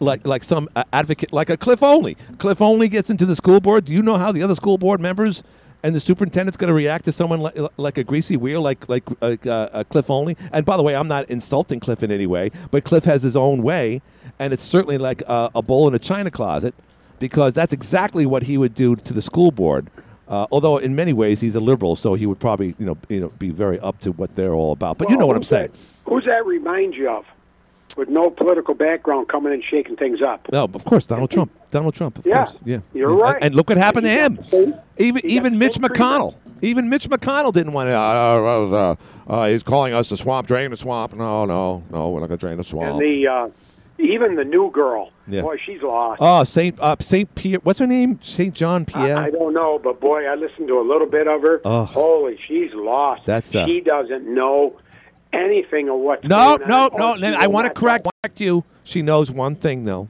[0.00, 2.16] like like some uh, advocate, like a Cliff Olney.
[2.38, 3.84] Cliff Olney gets into the school board.
[3.86, 5.42] Do you know how the other school board members
[5.82, 9.04] and the superintendent's going to react to someone like, like a greasy wheel, like like
[9.22, 10.36] uh, uh, Cliff Olney?
[10.52, 13.36] And by the way, I'm not insulting Cliff in any way, but Cliff has his
[13.36, 14.02] own way,
[14.38, 16.74] and it's certainly like a, a bull in a china closet,
[17.18, 19.88] because that's exactly what he would do to the school board.
[20.28, 23.18] Uh, although in many ways he's a liberal, so he would probably you know you
[23.20, 24.98] know be very up to what they're all about.
[24.98, 25.70] But you know what I'm saying.
[25.72, 25.78] That,
[26.10, 27.24] who's that remind you of?
[27.96, 30.46] With no political background coming and shaking things up.
[30.52, 31.50] No, of course, Donald Trump.
[31.70, 32.58] Donald Trump, of Yeah, course.
[32.64, 32.78] Yeah.
[32.94, 33.22] you're Yeah.
[33.22, 33.34] right.
[33.36, 34.38] And, and look what happened to him.
[34.98, 35.76] Even even Mitch.
[35.78, 36.34] McConnell.
[36.60, 37.94] Even Mitch McConnell didn't want to.
[37.96, 41.14] Uh, uh, uh, uh, he's calling us the swamp, drain the swamp.
[41.14, 42.92] No, no, no, we're not going to drain the swamp.
[42.92, 43.48] And the uh,
[43.98, 45.42] even the new girl, Yeah.
[45.42, 46.18] boy, she's lost.
[46.22, 47.60] oh, Saint uh, Saint Pierre.
[47.62, 48.18] What's her name?
[48.22, 49.16] Saint John Pierre.
[49.16, 51.60] I, I don't know, but boy, I listened to a little bit of her.
[51.64, 51.88] Ugh.
[51.88, 53.26] Holy, she's lost.
[53.26, 54.78] That's, uh, she doesn't know
[55.32, 56.90] anything of what's no, going no, on.
[56.96, 57.14] no.
[57.14, 58.06] Oh, then I want to correct
[58.36, 58.64] you.
[58.84, 60.08] She knows one thing though.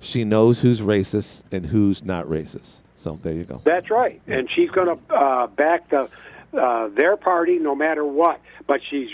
[0.00, 2.80] She knows who's racist and who's not racist.
[2.96, 3.60] So there you go.
[3.64, 6.08] That's right, and she's going to uh, back the
[6.54, 8.40] uh, their party no matter what.
[8.66, 9.08] But she's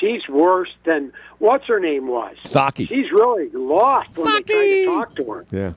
[0.00, 2.36] she's worse than what's her name was.
[2.44, 2.86] Psaki.
[2.88, 5.46] She's really lost when they try to talk to her.
[5.50, 5.72] Yeah.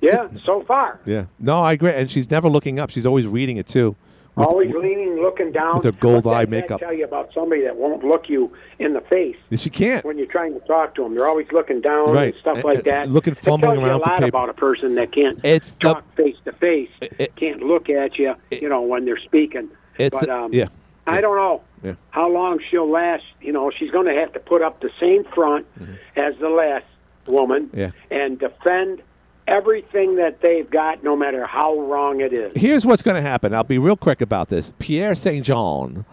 [0.00, 1.00] Yeah, so far.
[1.06, 1.26] Yeah.
[1.38, 1.90] No, I agree.
[1.92, 2.90] And she's never looking up.
[2.90, 3.96] She's always reading it too.
[4.34, 5.76] With- Always leaning, looking down.
[5.76, 6.80] with her gold What's that eye guy makeup.
[6.80, 10.04] Tell you about somebody that won't look you in the face She can't.
[10.04, 11.14] when you're trying to talk to them.
[11.14, 12.34] They're always looking down Right.
[12.34, 13.08] and stuff And- like and that.
[13.08, 14.28] looking, It fumbling tells you around a for lot paper.
[14.28, 18.18] about a person that can't It's the- talk face to face, it- can't look at
[18.18, 19.70] you, you know, when they're speaking.
[19.98, 20.66] It's but um, yeah.
[21.06, 21.94] I don't know Yeah.
[22.10, 23.24] how long she'll last.
[23.40, 25.66] You know, she's going to have to put up the same front
[26.16, 26.84] as the last
[27.26, 27.78] woman Mm-hmm.
[27.78, 27.90] Yeah.
[28.10, 29.02] and defend
[29.48, 32.52] everything that they've got, no matter how wrong it is.
[32.56, 33.54] Here's what's going to happen.
[33.54, 34.72] I'll be real quick about this.
[34.80, 35.44] Pierre St.
[35.44, 36.04] John,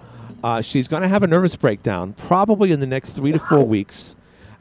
[0.44, 3.64] uh, she's going to have a nervous breakdown probably in the next three to four
[3.66, 4.16] weeks.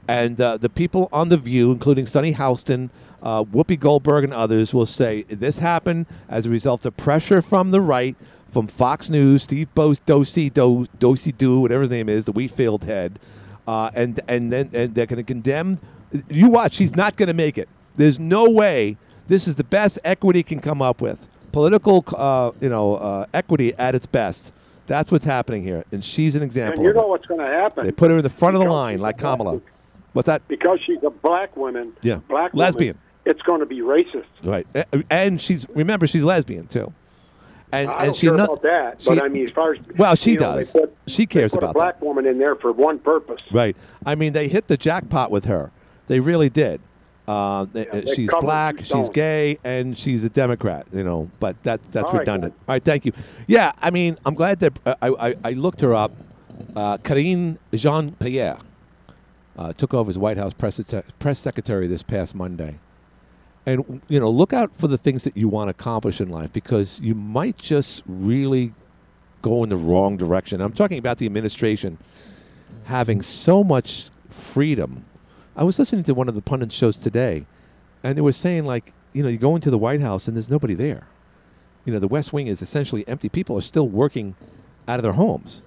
[0.08, 2.90] And uh, the people on The View, including Sonny Houston,
[3.22, 7.70] uh, Whoopi Goldberg, and others, will say this happened as a result of pressure from
[7.70, 8.16] the right,
[8.52, 12.84] from Fox News, Steve Bo- Dosey, Do- Dosey Do, whatever his name is, the Wheatfield
[12.84, 13.18] head.
[13.66, 15.78] Uh, and, and then and they're going to condemn.
[16.28, 17.68] You watch, she's not going to make it.
[17.94, 18.98] There's no way.
[19.28, 21.26] This is the best equity can come up with.
[21.52, 24.52] Political, uh, you know, uh, equity at its best.
[24.86, 26.80] That's what's happening here, and she's an example.
[26.80, 27.84] And you know what's going to happen.
[27.86, 29.52] They put her in the front of the line, like Kamala.
[29.52, 29.62] woman.
[30.12, 30.46] What's that?
[30.48, 31.92] Because she's a black woman.
[32.02, 32.16] Yeah.
[32.28, 32.98] Black woman, Lesbian.
[33.24, 34.24] it's going to be racist.
[34.42, 34.66] Right,
[35.10, 36.92] and she's remember she's lesbian too,
[37.72, 39.72] and I and don't she care no- about that, she- but I mean, as far
[39.74, 40.72] as Well, she know, does.
[40.72, 43.40] They put, She cares about a black woman in there for one purpose.
[43.50, 43.76] Right.
[44.06, 45.70] I mean, they hit the jackpot with her.
[46.06, 46.80] They really did.
[47.26, 50.86] Uh, they- they she's black, she's gay, and she's a Democrat.
[50.92, 52.54] You know, but that that's All right, redundant.
[52.68, 53.12] All right, thank you.
[53.46, 56.12] Yeah, I mean, I'm glad that uh, I I, I looked her up.
[56.76, 58.58] Uh, Karine Jean Pierre.
[59.56, 60.80] uh, took over as White House press,
[61.18, 62.78] press secretary this past Monday.
[63.64, 66.52] And you know, look out for the things that you want to accomplish in life
[66.52, 68.72] because you might just really
[69.40, 70.60] go in the wrong direction.
[70.60, 71.98] I'm talking about the administration
[72.84, 75.04] having so much freedom.
[75.56, 77.46] I was listening to one of the pundit shows today,
[78.02, 80.50] and they were saying like, you know, you go into the White House and there's
[80.50, 81.06] nobody there.
[81.84, 83.28] You know, the West Wing is essentially empty.
[83.28, 84.34] People are still working
[84.88, 85.62] out of their homes.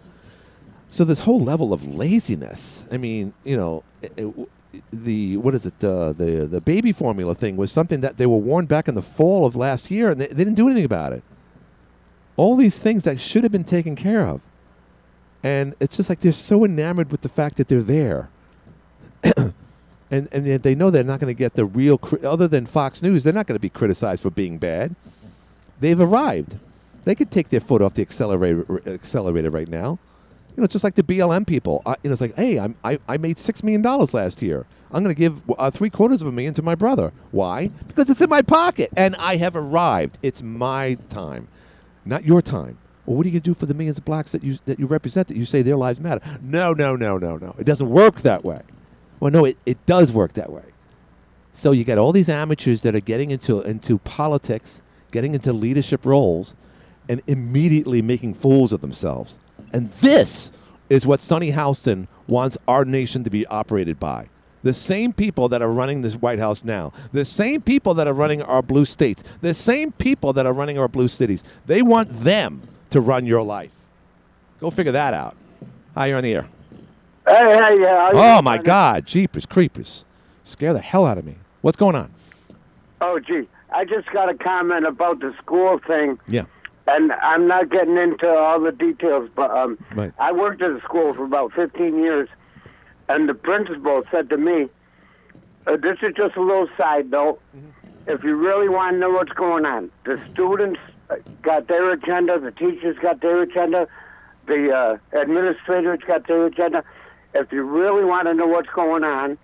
[0.90, 2.86] So this whole level of laziness.
[2.92, 4.50] I mean, you know, it- it-
[4.92, 5.84] the what is it?
[5.84, 9.02] Uh, the the baby formula thing was something that they were warned back in the
[9.02, 11.24] fall of last year, and they, they didn't do anything about it.
[12.38, 14.42] All these things that should have been taken care of,
[15.44, 18.30] and it's just like they're so enamored with the fact that they're there,
[19.38, 19.54] and
[20.32, 21.98] and they- know they're not going to get the real.
[21.98, 24.96] Cri- other than Fox News, they're not going to be criticized for being bad.
[25.80, 26.58] They've arrived.
[27.04, 30.00] They could take their foot off the accelerator accelerator right now.
[30.56, 31.82] You know, just like the BLM people.
[31.86, 34.66] I, you know, it's like, hey, I'm, I, I made $6 million last year.
[34.92, 37.12] I'm going to give uh, three quarters of a million to my brother.
[37.32, 37.68] Why?
[37.88, 40.18] Because it's in my pocket and I have arrived.
[40.22, 41.50] It's my time,
[42.06, 42.78] not your time.
[43.06, 44.80] Well, what are you going to do for the millions of blacks that you, that
[44.80, 46.22] you represent that you say their lives matter?
[46.42, 47.54] No, no, no, no, no.
[47.60, 48.62] It doesn't work that way.
[49.20, 50.64] Well, no, it, it does work that way.
[51.54, 56.06] So you got all these amateurs that are getting into into politics, getting into leadership
[56.06, 56.56] roles,
[57.08, 59.40] and immediately making fools of themselves.
[59.76, 60.54] And this
[60.90, 64.30] is what Sonny Houston wants our nation to be operated by.
[64.64, 68.14] The same people that are running this White House now, the same people that are
[68.14, 71.44] running our blue states, the same people that are running our blue cities.
[71.66, 72.62] They want them
[72.92, 73.82] to run your life.
[74.62, 75.36] Go figure that out.
[75.94, 76.48] Hi, you're on the air.
[77.28, 78.12] Hey, hey, yeah.
[78.14, 80.06] Oh my God, Jeepers Creepers,
[80.46, 81.36] scare the hell out of me.
[81.60, 82.14] What's going on?
[83.02, 83.46] Oh, gee.
[83.74, 86.46] I just got a comment about the school thing, Yeah,
[86.88, 90.12] and I'm not getting into all the details, but um, Right.
[90.20, 92.30] I worked at a school for about 15 years,
[93.10, 94.68] and the principal said to me,
[95.68, 97.40] uh, this is just a little side note.
[98.08, 102.40] If you really want to know what's going on, the students uh, got their agenda,
[102.40, 103.88] the teachers got their agenda,
[104.46, 106.84] the uh, administrators got their agenda.
[107.34, 109.40] If you really want to know what's going on,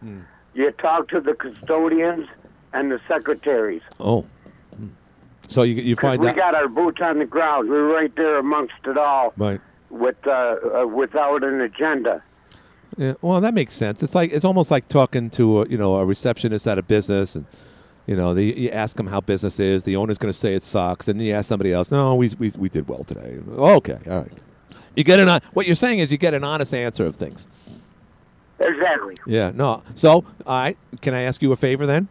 [0.54, 2.28] you talk to the custodians
[2.72, 3.82] and the secretaries.
[4.00, 4.26] Oh.
[5.52, 6.36] So you, you find we that.
[6.36, 7.70] We got our boots on the ground.
[7.70, 9.60] We're right there amongst it all right.
[9.90, 12.24] with uh, uh, without an agenda.
[12.98, 14.02] Yeah, well, that makes sense.
[14.02, 17.36] It's like it's almost like talking to a, you know a receptionist at a business,
[17.36, 17.46] and
[18.06, 19.84] you know the, you ask them how business is.
[19.84, 21.92] The owner's going to say it sucks, and then you ask somebody else.
[21.92, 23.40] No, we we, we did well today.
[23.50, 24.32] Okay, all right.
[24.96, 27.48] You get an what you're saying is you get an honest answer of things.
[28.60, 29.18] Exactly.
[29.26, 29.52] Yeah.
[29.54, 29.84] No.
[29.96, 30.78] So, all right.
[31.02, 32.08] Can I ask you a favor then?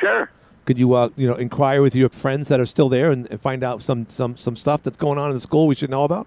[0.00, 0.30] Sure.
[0.66, 3.40] Could you uh, you know inquire with your friends that are still there and, and
[3.40, 6.04] find out some some some stuff that's going on in the school we should know
[6.04, 6.26] about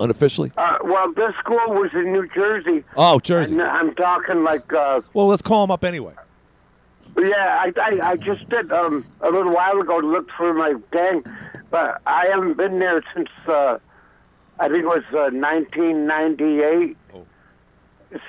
[0.00, 0.50] unofficially?
[0.56, 2.84] Uh, well, this school was in New Jersey.
[2.96, 3.52] Oh, Jersey.
[3.54, 6.14] And I'm talking like, uh, Well, let's call them up anyway.
[7.18, 10.74] yeah, I, I, I just did um, a little while ago to look for my
[10.92, 11.22] gang,
[11.70, 13.78] but I haven't been there since uh,
[14.60, 16.96] I think it was uh, 1998.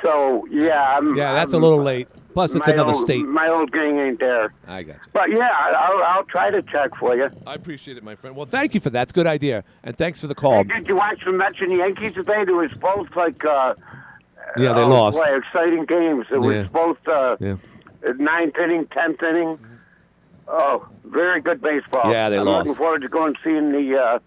[0.04, 1.16] So yeah, I'm.
[1.16, 2.08] Yeah, that's a I'm- little late.
[2.34, 3.26] Plus, it's my another old- state.
[3.26, 4.54] My old gang ain't there.
[4.68, 5.02] I got you.
[5.14, 7.30] But yeah, I- I'll, I'll try to check for you.
[7.46, 8.36] I appreciate it, my friend.
[8.36, 9.04] Well, thank you for that.
[9.04, 10.54] It's a good idea, and thanks for the call.
[10.54, 12.42] Hey, did you watch the Mets and Yankees today?
[12.42, 13.44] It was both like.
[13.44, 13.76] Uh,
[14.58, 15.18] Yeah, they oh, lost.
[15.18, 16.26] Boy, exciting games.
[16.30, 16.40] It Yeah.
[16.40, 17.56] was both uh, Yeah.
[18.18, 19.58] ninth inning, tenth inning.
[20.48, 22.12] Oh, very good baseball.
[22.12, 22.68] Yeah, they I'm lost.
[22.68, 24.20] looking forward to going and seeing the uh,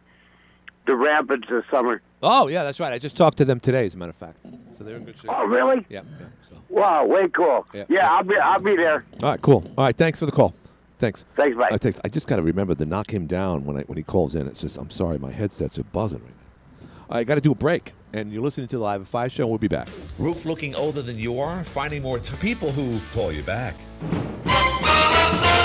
[0.87, 2.01] the Rapids this summer.
[2.27, 2.93] Oh, yeah, that's right.
[2.93, 4.39] I just talked to them today, as a matter of fact.
[4.79, 5.31] So they're in good shape.
[5.33, 5.85] Oh, really?
[5.89, 6.01] Yeah.
[6.19, 6.57] yeah so.
[6.69, 7.67] Wow, way cool.
[7.73, 9.05] Yeah, Yeah, I'll be I'll be there.
[9.23, 9.63] All right, cool.
[9.79, 10.55] All right, thanks for the call.
[10.99, 11.25] Thanks.
[11.37, 11.69] Thanks, bye.
[11.71, 12.01] Uh, thanks.
[12.05, 14.47] I just got to remember to knock him down when I when he calls in.
[14.49, 16.89] It's just I'm sorry, my headsets are buzzing right now.
[17.17, 19.43] I got to do a break, and you're listening to the Live at Five show.
[19.45, 19.89] and We'll be back.
[20.19, 23.75] Roof looking older than you are, finding more t- people who call you back.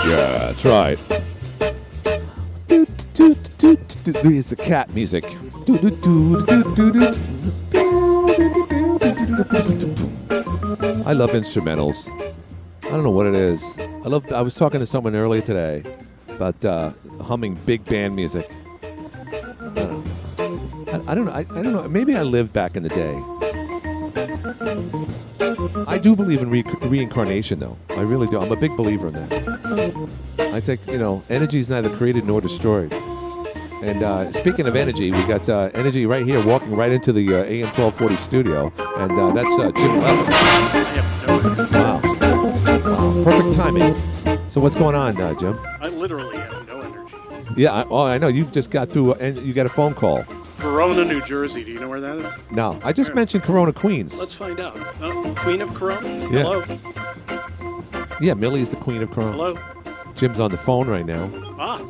[0.06, 0.98] Yeah, that's right.
[2.68, 5.24] Here's the cat music.
[5.70, 5.74] I
[11.14, 12.10] love instrumentals.
[12.84, 13.64] I don't know what it is.
[13.78, 14.32] I love.
[14.32, 15.84] I was talking to someone earlier today
[16.28, 18.50] about uh, humming big band music.
[19.62, 20.04] I don't know.
[20.88, 21.32] I, I don't know.
[21.32, 21.88] I, I don't know.
[21.88, 23.14] Maybe I lived back in the day.
[25.88, 27.78] I do believe in re- reincarnation, though.
[27.92, 28.40] I really do.
[28.40, 29.32] I'm a big believer in that.
[30.52, 32.92] I think you know, energy is neither created nor destroyed.
[33.82, 37.36] And uh, speaking of energy, we got uh, energy right here, walking right into the
[37.36, 40.24] uh, AM 1240 studio, and uh, that's uh, Jim Weber.
[41.72, 42.02] Wow.
[42.04, 43.96] wow, perfect timing.
[44.50, 45.58] So what's going on, uh, Jim?
[45.80, 47.16] I literally have no energy.
[47.56, 48.28] Yeah, I, oh, I know.
[48.28, 50.26] You've just got through, and you got a phone call
[50.58, 51.64] Corona, New Jersey.
[51.64, 52.52] Do you know where that is?
[52.52, 54.20] No, I just mentioned Corona, Queens.
[54.20, 54.76] Let's find out.
[55.02, 56.10] Uh, Queen of Corona.
[56.30, 56.44] Yeah.
[56.44, 56.64] Hello.
[58.20, 59.32] Yeah, Millie is the queen of Corona.
[59.32, 59.60] Hello.
[60.16, 61.32] Jim's on the phone right now.
[61.58, 61.82] Ah,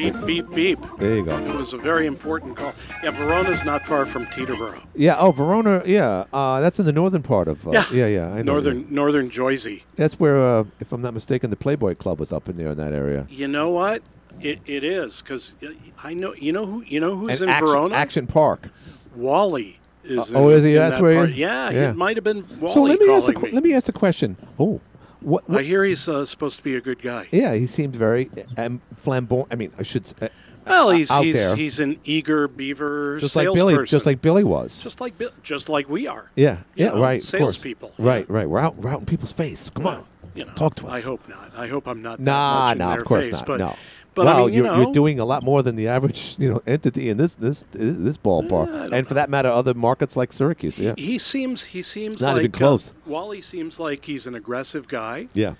[0.00, 0.78] beep beep beep.
[0.98, 1.36] There you go.
[1.38, 2.72] It was a very important call.
[3.02, 4.80] Yeah, Verona's not far from Teterboro.
[4.94, 5.16] Yeah.
[5.18, 5.82] Oh, Verona.
[5.86, 6.24] Yeah.
[6.32, 7.66] Uh, that's in the northern part of.
[7.66, 7.84] Uh, Yeah.
[7.92, 8.06] Yeah.
[8.06, 8.28] Yeah.
[8.32, 8.52] I know.
[8.54, 9.84] Northern Northern Jersey.
[9.96, 12.78] That's where, uh, if I'm not mistaken, the Playboy Club was up in there in
[12.78, 13.26] that area.
[13.28, 14.02] You know what?
[14.40, 15.56] It, it is because
[16.02, 17.94] I know you know who you know who's And in Action, Verona.
[17.94, 18.70] Action Park.
[19.16, 20.32] Wally is.
[20.32, 20.74] Uh, oh, is he?
[20.74, 21.40] That's that where he.
[21.40, 21.90] Yeah, Yeah.
[21.90, 23.50] it might have been Wally so let me ask the me.
[23.50, 24.36] let me ask the question.
[24.58, 24.80] Oh,
[25.20, 25.44] what?
[25.48, 27.28] I hear he's uh, supposed to be a good guy.
[27.30, 29.48] Yeah, he seemed very um, flamboyant.
[29.52, 30.12] I mean, I should.
[30.20, 30.28] Uh,
[30.66, 31.56] Well, he's out he's there.
[31.56, 34.82] he's an eager beaver just like Billy, just like Billy was.
[34.82, 36.30] just like just like we are.
[36.36, 37.22] Yeah, You yeah, know, right.
[37.22, 37.92] salespeople.
[37.98, 38.48] Right, right.
[38.48, 39.70] We're out, we're out in people's face.
[39.70, 40.04] Come on,
[40.34, 40.92] You know, talk to us.
[40.92, 41.52] I hope not.
[41.56, 42.18] I hope I'm not.
[42.18, 43.58] that Nah, nah, of course face, not.
[43.58, 43.76] No.
[44.14, 46.52] But well, I mean, you know, you're doing a lot more than the average, you
[46.52, 50.78] know, entity in this this this ballpark, and for that matter, other markets like Syracuse.
[50.78, 52.90] Yeah, He seems he seems Not like even close.
[52.90, 55.54] Uh, Wally seems like he's an aggressive guy, yeah.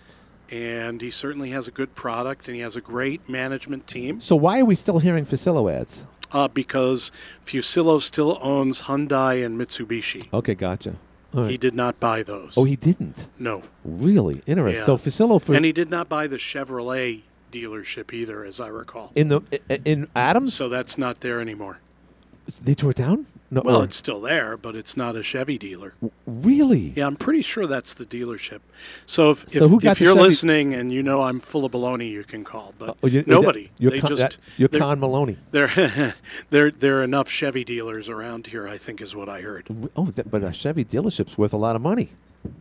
[0.51, 4.21] and he certainly has a good product, and he has a great management team.
[4.21, 6.07] So why are we still hearing Fuccillo ads?
[6.33, 7.11] Uh, because
[7.45, 10.33] Fuccillo still owns Hyundai and Mitsubishi.
[10.33, 10.95] Okay, gotcha.
[11.33, 11.51] Right.
[11.51, 12.55] He did not buy those.
[12.57, 13.29] Oh, he didn't.
[13.39, 13.63] No.
[13.85, 14.81] Really interesting.
[14.81, 14.87] Yeah.
[14.87, 19.13] So Fuccillo for and he did not buy the Chevrolet dealership either, as I recall.
[19.15, 19.41] in the
[19.85, 21.79] in Adams, So that's not there anymore.
[22.63, 23.27] they tore it down.
[23.53, 25.95] No, Well, or- it's still there, but it's not a Chevy dealer.
[26.25, 26.93] really.
[26.95, 28.61] Yeah, I'm pretty sure that's the dealership.
[29.07, 32.09] So if, So if, if you're Chevy- listening and you know I'm full of baloney,
[32.13, 32.75] you can call.
[32.79, 33.71] But Oh, you- nobody.
[33.79, 35.37] You're, they con, just that- you're Con Maloney.
[35.51, 35.67] There,
[36.51, 38.69] there, there are enough Chevy dealers around here.
[38.69, 39.67] I think is what I heard.
[39.97, 42.11] Oh, that, but a Chevy dealership's worth a lot of money.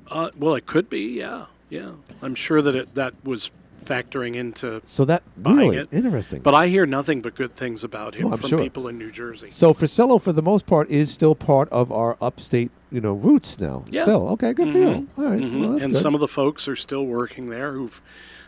[0.09, 1.01] Uh, well, it could be.
[1.19, 1.91] Yeah, yeah.
[2.23, 3.51] I'm sure that it that was
[3.93, 5.89] factoring into So that really it.
[5.91, 6.41] interesting.
[6.41, 8.59] But I hear nothing but good things about him Oh, from sure.
[8.59, 9.49] people in New Jersey.
[9.51, 13.59] So Fuccillo, for the most part, is still part of our upstate, you know, roots
[13.59, 13.83] now.
[13.89, 14.03] Yeah.
[14.03, 14.85] Still, okay, good for you.
[14.85, 15.07] Mhm.
[15.17, 15.59] All right, Mhm.
[15.61, 16.01] well, and good.
[16.01, 18.01] some of the folks are still working there who've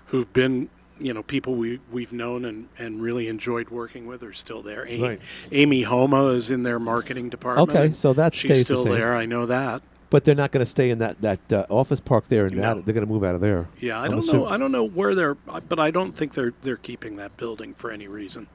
[0.08, 4.34] who've been you know people we we've known and, and really enjoyed working with are
[4.34, 4.86] still there.
[4.88, 5.19] A- Right.
[5.51, 7.69] Amy Homa is in their marketing department.
[7.69, 8.93] Okay, so that's she's stays the still same.
[8.93, 9.15] there.
[9.15, 9.82] I know that.
[10.12, 12.62] But they're not going to stay in that that uh, office park there, and No.
[12.76, 13.65] that they're going to move out of there.
[13.80, 14.50] Yeah, I I'm don't assuming- know.
[14.52, 17.89] I don't know where they're, but I don't think they're they're keeping that building for
[17.89, 18.45] any reason.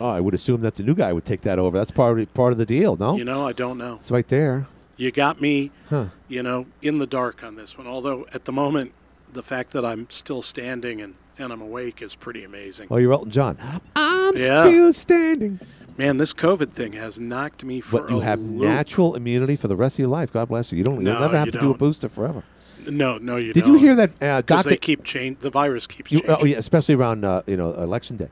[0.00, 1.78] Oh, I would assume that the new guy would take that over.
[1.78, 2.96] That's part of part of the deal.
[2.96, 3.98] No, You know, I don't know.
[4.02, 4.66] it's right there.
[4.96, 6.06] You got me, Huh.
[6.28, 7.86] you know, in the dark on this one.
[7.86, 8.92] Although at the moment,
[9.32, 12.86] the fact that I'm still standing and, and I'm awake is pretty amazing.
[12.92, 13.58] Oh, you're Elton John.
[13.96, 14.64] I'm Yeah.
[14.64, 15.58] still standing.
[15.96, 18.62] Man, this COVID thing has knocked me for But you have loop.
[18.62, 20.32] natural immunity for the rest of your life.
[20.32, 20.78] God bless you.
[20.78, 21.02] You don't.
[21.04, 21.78] No, you'll never have you to do a don't.
[21.78, 22.42] booster forever.
[22.88, 23.72] No, no, you Did don't.
[23.74, 24.10] Did you hear that?
[24.10, 24.68] Uh, Because Doctor.
[24.70, 25.38] they keep change.
[25.38, 26.36] The virus keeps you, changing.
[26.40, 28.28] oh yeah, especially around uh, you know election day.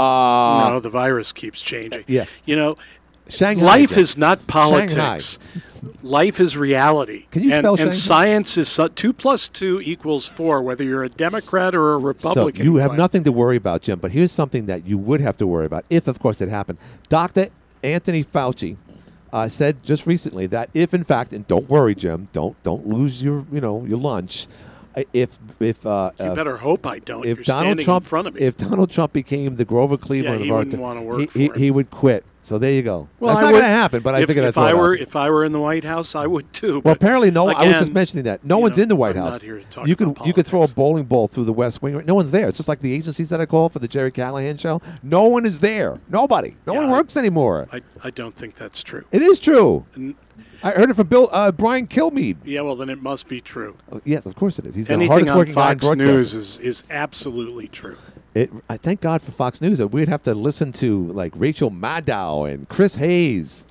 [0.00, 2.04] Uh, no, the virus keeps changing.
[2.08, 2.24] yeah.
[2.46, 2.76] You know,
[3.28, 4.02] Shanghai life again.
[4.02, 5.38] is not politics.
[6.02, 7.26] Life is reality.
[7.30, 7.96] Can you and, spell and Shanghai?
[7.96, 12.64] science is su- two plus two equals four, whether you're a Democrat or a Republican.
[12.64, 13.98] So you have nothing to worry about, Jim.
[13.98, 16.78] But here's something that you would have to worry about if, of course, it happened.
[17.08, 17.48] Dr.
[17.82, 18.76] Anthony Fauci
[19.32, 23.22] uh, said just recently that if, in fact, and don't worry, Jim, don't don't lose
[23.22, 24.46] your you know your lunch.
[25.12, 27.24] If if uh, You uh, better hope I don't.
[27.24, 28.40] if You're Donald Trump in front of me.
[28.42, 31.50] if Donald Trump became the Grover Cleveland he of our wouldn't wanna work he, he,
[31.58, 32.24] he would quit.
[32.44, 33.08] So there you go.
[33.20, 34.02] well, that's I not going to happen.
[34.02, 36.16] But I if, figure if that's I were if I were in the White House,
[36.16, 36.80] I would too.
[36.84, 37.46] Well, apparently, no.
[37.48, 39.32] I was just mentioning that no one's know, in the White I'm House.
[39.34, 41.82] not here to talk you could you could throw a bowling ball through the West
[41.82, 42.02] Wing.
[42.04, 42.48] No one's there.
[42.48, 44.82] It's just like the agencies that I call for the Jerry Callahan show.
[45.04, 46.00] No one is there.
[46.08, 46.56] Nobody.
[46.66, 47.68] No one Yeah, I- works anymore.
[47.72, 49.04] I, I don't think that's true.
[49.12, 49.86] it is true.
[49.96, 50.16] N-
[50.62, 52.36] I heard it from Bill uh, Brian Kilmeade.
[52.44, 53.76] Yeah, well then it must be true.
[53.90, 54.74] Oh, yes, of course it is.
[54.74, 55.96] He's the Anything hardest on working guy in Fox.
[55.96, 57.96] News is, is absolutely true.
[58.34, 59.80] It, I thank God for Fox News.
[59.80, 63.66] Uh, We'd have to listen to like Rachel Maddow and Chris Hayes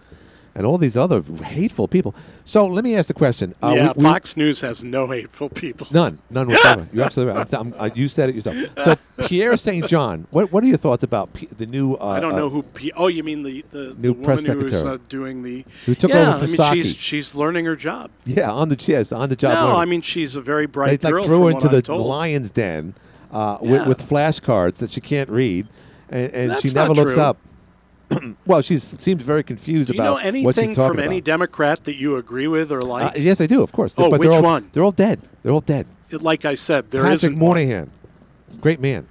[0.54, 2.14] and all these other hateful people.
[2.44, 3.56] So let me ask the question.
[3.64, 5.88] Uh, yeah, we- we- Fox News has no hateful people.
[5.92, 6.88] None, none whatsoever.
[6.92, 7.54] You're absolutely right.
[7.54, 8.56] I'm, I'm, uh, you said it yourself.
[8.84, 8.96] So
[9.28, 9.88] Pierre St.
[9.88, 11.94] John, what what are your thoughts about P- the new?
[11.96, 12.64] Uh, I don't uh, know who.
[12.64, 14.96] P- oh, you mean the the, New the press woman who's secretary.
[14.96, 16.74] uh, doing the Who took yeah, over for I mean, Psaki.
[16.84, 18.10] she's she's learning her job.
[18.26, 19.54] Yeah, on the yes, on the job.
[19.54, 19.78] no, learning.
[19.80, 21.24] I mean she's a very they bright like girl.
[21.24, 22.06] threw her into I'm the told.
[22.08, 22.94] lion's den
[23.32, 23.70] uh, Yeah.
[23.72, 25.68] with, with flashcards that she can't read,
[26.10, 27.22] and, and she never looks true.
[27.24, 27.38] up.
[28.46, 31.22] well, she seems very confused Do you about know anything from any.
[31.22, 33.18] Democrat that you agree with or Uh, like?
[33.18, 33.94] yes, I do, of course.
[33.98, 34.70] Oh, but which they're all, one?
[34.74, 35.20] They're all dead.
[35.44, 35.88] They're all dead.
[36.12, 37.90] like I said, there Patrick Moynihan,
[38.60, 39.08] great man.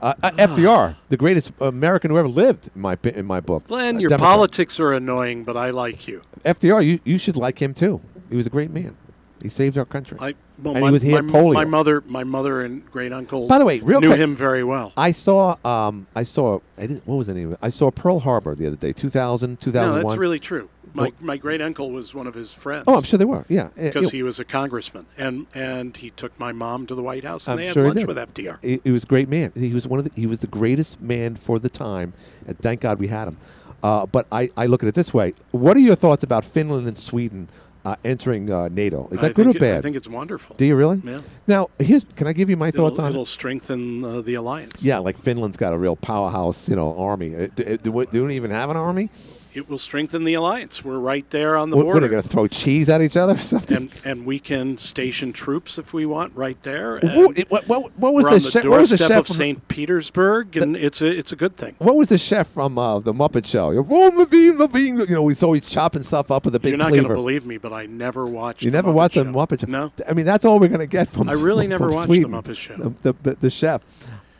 [0.00, 3.68] Uh, uh, FDR, the greatest American who ever lived, in my in my book.
[3.68, 4.32] Glenn, Uh, your Democrat.
[4.34, 6.22] politics are annoying, but I like you.
[6.44, 8.00] FDR, you, you should like him too.
[8.28, 8.96] He was a great man.
[9.42, 10.16] He saved our country.
[10.20, 11.54] I, well, and my, he was he had my, polio.
[11.54, 13.48] my mother, my mother and great uncle.
[13.48, 14.92] By the way, real knew quick, him very well.
[14.96, 17.58] I saw um I saw I didn't what was the name of it?
[17.60, 20.02] I saw Pearl Harbor the other day, 2000, 2001.
[20.02, 20.68] No, that's really true.
[20.94, 22.84] My, Well- my great uncle was one of his friends.
[22.86, 23.44] Oh, I'm sure they were.
[23.48, 23.70] Yeah.
[23.76, 27.24] Eh, because he was a congressman, and and he took my mom to the White
[27.24, 28.58] House, and I'm they had sure lunch with FDR.
[28.62, 29.52] He, he was a great man.
[29.56, 32.12] He was one of the, he was the greatest man for the time,
[32.46, 33.38] and thank God we had him.
[33.82, 36.86] Uh, but I, I look at it this way: What are your thoughts about Finland
[36.86, 37.48] and Sweden
[37.84, 39.08] uh, entering uh, NATO?
[39.10, 39.78] Is that I good or it- bad?
[39.78, 40.56] I think it's wonderful.
[40.56, 41.00] Do you really?
[41.04, 41.20] Yeah.
[41.46, 43.26] Now, here's can I give you my thoughts it'll, on it'll it?
[43.26, 44.82] strengthen uh, the alliance.
[44.82, 47.48] Yeah, like Finland's got a real powerhouse, you know, army.
[47.54, 49.10] Do, do, do we even have an army?
[49.54, 50.82] It will strengthen the alliance.
[50.82, 53.16] We're right there on the What, what are they going to throw cheese at each
[53.16, 53.76] other or something?
[53.76, 56.98] and and we can station troops if we want right there.
[57.00, 57.38] What,
[57.68, 58.64] what, what was the, the chef?
[58.64, 59.68] What was the chef of from- St.
[59.68, 61.74] Petersburg, and it's a it's a good thing.
[61.78, 63.68] What was the chef from uh, the Muppet Show?
[63.88, 64.26] Oh.
[64.32, 67.44] You know, he's always chopping stuff up with a big You're not going to believe
[67.44, 68.62] me, but I never watched.
[68.62, 69.66] You never Muppet watched the Muppet Show?
[69.66, 69.92] No.
[70.08, 71.28] I mean, that's all we're going to get from.
[71.28, 72.76] I really never from watched the Muppet Show.
[72.76, 73.82] The, the, the chef.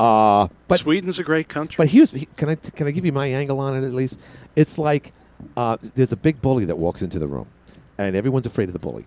[0.00, 1.76] Uh, but Sweden's a great country.
[1.82, 4.18] but here's can I can I give you my angle on it at least?
[4.56, 5.12] It's like
[5.56, 7.46] uh, there's a big bully that walks into the room,
[7.98, 9.04] and everyone's afraid of the bully.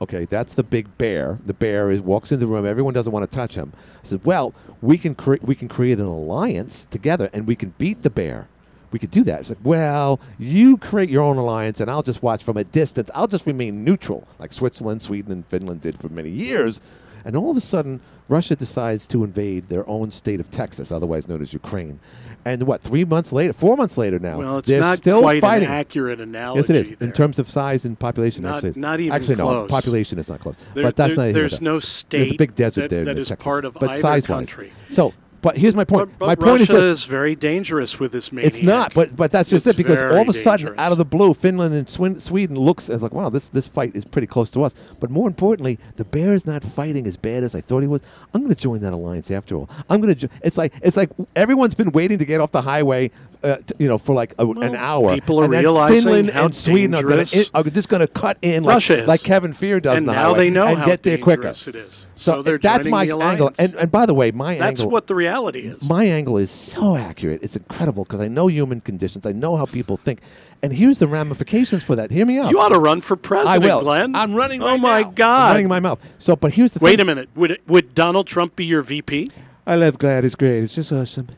[0.00, 1.38] Okay, that's the big bear.
[1.46, 2.66] The bear is walks into the room.
[2.66, 3.72] Everyone doesn't want to touch him.
[4.04, 7.72] I said, well, we can cre- we can create an alliance together, and we can
[7.78, 8.48] beat the bear.
[8.92, 9.40] We could do that.
[9.40, 13.10] It's like, well, you create your own alliance, and I'll just watch from a distance.
[13.14, 16.80] I'll just remain neutral, like Switzerland, Sweden, and Finland did for many years.
[17.24, 21.28] And all of a sudden, Russia decides to invade their own state of Texas, otherwise
[21.28, 22.00] known as Ukraine.
[22.44, 22.80] And what?
[22.80, 25.68] Three months later, four months later now, Well, it's they're not still quite an fighting.
[25.68, 26.28] accurate Yes, it is.
[26.68, 28.42] analogy is in terms of size and population.
[28.44, 30.54] Not- actually, not even actually no, population is not close.
[30.74, 33.04] There- but that's there- not even there's no There's a state big desert that- there
[33.04, 33.42] that in Texas.
[33.44, 34.26] part of but either size-wise.
[34.26, 34.72] country.
[34.90, 35.12] So,
[35.46, 36.10] but here's my point.
[36.18, 36.98] But, my but point is Russia this.
[36.98, 38.52] is very dangerous with this maniac.
[38.54, 40.78] It's not, but but that's just It's it because all of a sudden, dangerous.
[40.84, 43.94] out of the blue, Finland and Swin- Sweden looks as like, wow, this this fight
[43.94, 44.74] is pretty close to us.
[44.98, 48.02] But more importantly, the bear is not fighting as bad as I thought he was.
[48.34, 49.70] I'm going to join that alliance after all.
[49.88, 50.20] I'm going to.
[50.26, 53.10] Jo- it's like it's like everyone's been waiting to get off the highway,
[53.46, 55.14] uh, t- you know, for like a, an hour.
[55.14, 58.00] people are and then realizing Finland how and Sweden are, gonna, dangerous are just going
[58.00, 59.08] to cut in like, Russia is.
[59.08, 59.98] like Kevin Fear does.
[59.98, 61.42] And on the now highway they know and how get there quicker.
[61.42, 62.06] dangerous it is.
[62.16, 63.46] So, So they're that's joining my the angle.
[63.48, 63.58] alliance.
[63.60, 64.90] And, and by the way, my That's angle.
[64.92, 65.88] what the reality is.
[65.88, 67.42] My angle is so accurate.
[67.42, 69.24] It's incredible because I know human conditions.
[69.26, 70.20] I know how people think.
[70.62, 72.10] And here's the ramifications for that.
[72.10, 72.50] Hear me out.
[72.50, 73.80] You ought to run for president, I will.
[73.82, 74.16] Glenn.
[74.16, 75.10] I'm running Oh right my now.
[75.10, 75.40] God!
[75.42, 76.00] I'm running in my mouth.
[76.18, 77.00] So, but here's the Wait thing.
[77.00, 77.28] a minute.
[77.36, 79.30] Would would Donald Trump be your VP?
[79.66, 80.64] I love glad it's great.
[80.64, 81.28] It's just awesome.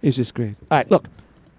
[0.00, 0.54] It's just great.
[0.70, 1.08] All right, look.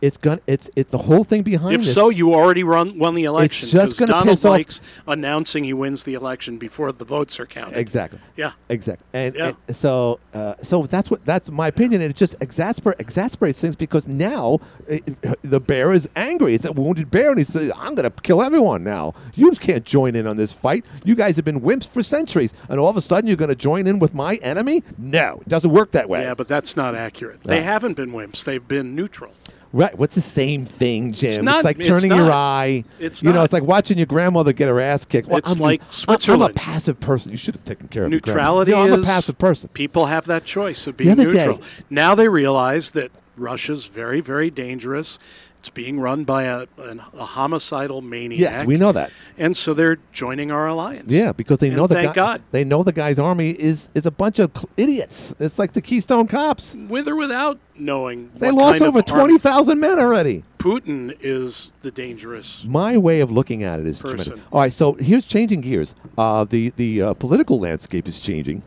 [0.01, 0.39] It's gonna.
[0.47, 0.89] It's it.
[0.89, 1.93] The whole thing behind If this.
[1.93, 3.67] so, you already run, won the election.
[3.67, 7.37] just 'cause gonna Donald piss off- likes announcing he wins the election before the votes
[7.39, 7.77] are counted.
[7.77, 8.19] Exactly.
[8.37, 8.51] Yeah.
[8.69, 9.05] Exactly.
[9.13, 9.51] And, Yeah.
[9.67, 13.75] and so, uh, so that's what that's my opinion, and it just exasper- exasperates things
[13.75, 14.97] because now uh,
[15.43, 16.55] the bear is angry.
[16.55, 19.13] It's a wounded bear, and he says, "I'm going to kill everyone now.
[19.35, 20.85] You can't join in on this fight.
[21.03, 23.55] You guys have been wimps for centuries, and all of a sudden you're going to
[23.55, 24.81] join in with my enemy?
[24.97, 26.21] No, it doesn't work that way.
[26.21, 27.43] Yeah, but that's not accurate.
[27.43, 28.45] They haven't been wimps.
[28.45, 29.31] They've been neutral.
[29.71, 29.95] Right.
[29.97, 31.29] What's the same thing, Jim?
[31.29, 32.83] It's, not- like it's turning your eye.
[32.99, 33.43] It's you know, not.
[33.45, 35.27] it's like watching your grandmother get her ass kicked.
[35.27, 37.31] Well, It's I'm, like I'm- I'm a passive person.
[37.31, 38.11] You should have taken care of.
[38.11, 39.69] Neutrality know, I'm a passive person.
[39.73, 41.61] People have that choice of being other day- neutral.
[41.89, 45.19] Now they realize that Russia's very, very dangerous.
[45.59, 48.39] It's being run by a, an, a homicidal maniac.
[48.39, 49.11] Yes, we know that.
[49.37, 51.11] And so they're joining our alliance.
[51.11, 52.41] Yeah, because they And know the thank guy, God.
[52.51, 55.35] they know the guy's army is is a bunch of idiots.
[55.37, 56.75] It's like the Keystone Cops.
[56.87, 60.45] With or without knowing They what lost over twenty thousand men already.
[60.59, 62.63] Putin is the dangerous.
[62.63, 64.17] My way of looking at it is Person.
[64.17, 64.45] tremendous.
[64.53, 65.93] All right, so here's changing gears.
[66.17, 68.63] Uh, the the uh, political landscape is changing,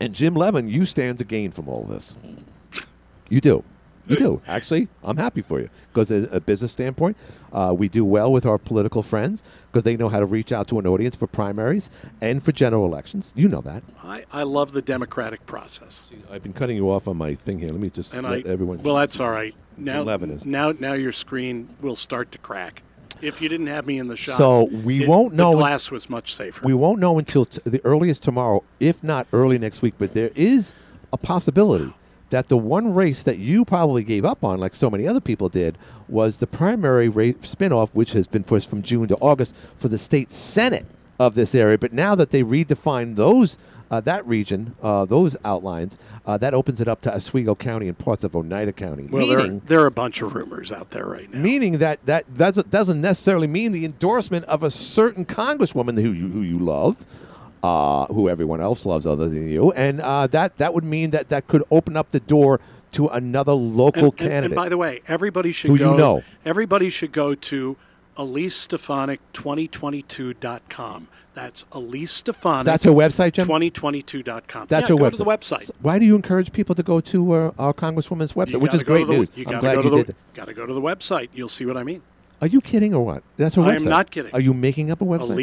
[0.00, 2.14] and Jim Leven, you stand to gain from all this.
[3.30, 3.64] You do.
[4.08, 4.42] You do.
[4.46, 7.16] Actually, I'm happy for you because, as a business standpoint,
[7.52, 9.42] uh, we do well with our political friends
[9.72, 11.90] because they know how to reach out to an audience for primaries
[12.20, 13.32] and for general elections.
[13.34, 13.82] You know that.
[14.04, 16.06] I, I love the democratic process.
[16.30, 17.70] I've been cutting you off on my thing here.
[17.70, 18.82] Let me just And let I everyone.
[18.82, 19.54] Well, that's all right.
[19.76, 20.04] Now,
[20.44, 22.82] now, now your screen will start to crack.
[23.22, 25.90] If you didn't have me in the shot, So we it- won't know- The glass
[25.90, 26.64] was much safer.
[26.64, 29.94] We won't know until t- the earliest tomorrow, if not early next week.
[29.98, 30.74] But there is
[31.12, 31.92] a possibility
[32.30, 35.48] that the one race that you probably gave up on, like so many other people
[35.48, 39.88] did, was the primary race spinoff, which has been pushed from June to August for
[39.88, 40.86] the state senate
[41.18, 41.78] of this area.
[41.78, 43.58] But now that they redefined those.
[43.88, 45.96] Uh, that region, uh, those outlines,
[46.26, 49.06] uh, that opens it up to Oswego County and parts of Oneida County.
[49.08, 51.38] well, there, meaning, there are a bunch of rumors out there right now.
[51.38, 56.26] meaning that that doesn't doesn't necessarily mean the endorsement of a certain congresswoman who you
[56.26, 57.06] who you love,
[57.66, 61.28] uh, who everyone else loves other than you, and uh, that that would mean that
[61.30, 62.60] that could open up the door
[62.92, 64.44] to another local and, and- candidate.
[64.52, 65.92] And, by the way, everybody should Who go.
[65.92, 66.22] you know.
[66.44, 67.76] Everybody should go to
[68.16, 71.08] EliseStefanik2022.com.
[71.34, 72.64] That's Elise Stefanik.
[72.64, 73.46] That's her website, Jim?
[73.46, 74.66] 2022.com.
[74.68, 75.10] That's yeah, her go website.
[75.10, 75.70] to the website.
[75.82, 78.82] Why do you encourage people to go to uh, our Congresswoman's website, You which is
[78.82, 79.30] gotta go to great the- news?
[79.34, 80.16] You I'm glad go you the, did that.
[80.34, 81.28] Got to go to the website.
[81.34, 82.00] You'll see what I mean.
[82.40, 83.22] Are you kidding or what?
[83.36, 83.76] That's her I website.
[83.76, 84.32] am not kidding.
[84.34, 85.36] Are you making up a website?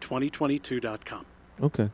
[0.00, 1.26] EliseStefanik2022.com.
[1.62, 1.82] Okay.
[1.84, 1.90] All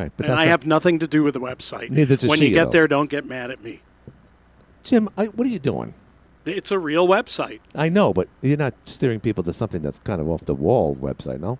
[0.00, 0.12] right.
[0.16, 1.90] But and that's I not- have nothing to do with the website.
[1.90, 2.70] Neither does when she, you get though.
[2.70, 3.80] there, don't get mad at me.
[4.82, 5.94] Jim, I, what are you doing?
[6.46, 7.60] It's a real website.
[7.74, 10.96] I know, but you're not steering people to something that's kind of off the wall
[10.96, 11.58] website, no?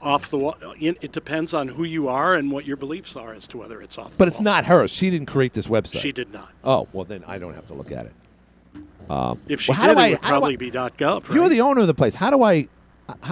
[0.00, 0.56] Off the wall.
[0.80, 3.82] It it depends on who you are and what your beliefs are as to whether
[3.82, 4.12] it's off.
[4.12, 4.88] the But it's not her.
[4.88, 6.00] She didn't create this website.
[6.00, 6.50] She did not.
[6.64, 8.12] Oh, well, then I don't have to look at it.
[9.10, 11.28] Um, If she well, how did, do I- it would do I- probably be .gov.
[11.28, 11.34] Right?
[11.36, 12.14] You're the owner of the place.
[12.14, 12.68] How do I?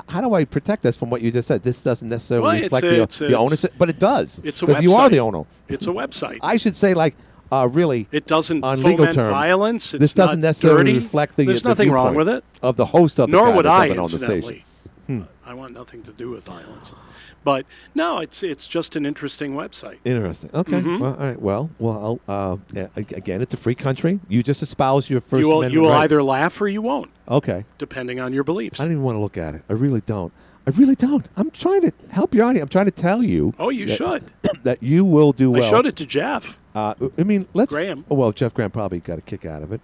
[0.08, 1.62] How do I protect us from what you just said?
[1.62, 4.38] This doesn't necessarily Well, reflect a- the, it's the ownership, but it does.
[4.44, 5.44] It's a because you are the owner.
[5.68, 6.38] It's a website.
[6.42, 7.14] I should say, like,
[7.50, 9.94] uh, really, It doesn't on foment legal terms, violence.
[9.94, 10.98] It's this doesn't not necessarily dirty.
[10.98, 11.46] reflect the.
[11.46, 12.44] There's the nothing wrong with it.
[12.62, 14.64] of the host of the Nor guy would I, incidentally.
[15.07, 15.22] Hmm.
[15.44, 16.94] I want nothing to do with violence.
[17.44, 19.98] But no, it's it's just an interesting website.
[20.05, 20.50] Interesting.
[20.55, 20.80] Okay.
[20.80, 21.00] Mhm.
[21.00, 21.40] Well, all right.
[21.42, 22.20] Well, well.
[22.28, 22.57] Uh,
[22.96, 24.20] again, it's a free country.
[24.28, 26.03] You just espouse your first you will you will right.
[26.05, 27.64] either laugh or you won't, Okay.
[27.78, 28.78] depending on your beliefs.
[28.78, 29.62] I don't even want to look at it.
[29.68, 30.32] I really don't.
[30.64, 31.26] I really don't.
[31.36, 32.62] I'm trying to help your audience.
[32.62, 33.53] I'm trying to tell you.
[33.59, 34.24] Oh, you that- should.
[34.62, 35.64] That you will do well.
[35.64, 36.57] I showed it to Jeff.
[36.76, 37.72] Uh, I mean, let's.
[37.72, 38.05] Graham.
[38.09, 39.80] Oh, well, Jeff Graham probably got a kick out of it.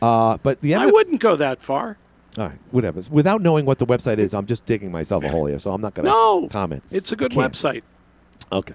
[0.00, 1.98] Uh, but the I wouldn't go that far.
[2.38, 3.02] All right, whatever.
[3.10, 5.80] Without knowing what the website is, I'm just digging myself a hole here, so I'm
[5.82, 6.48] not going to No.
[6.48, 6.82] comment.
[6.90, 7.82] It's a good website.
[8.50, 8.74] Okay.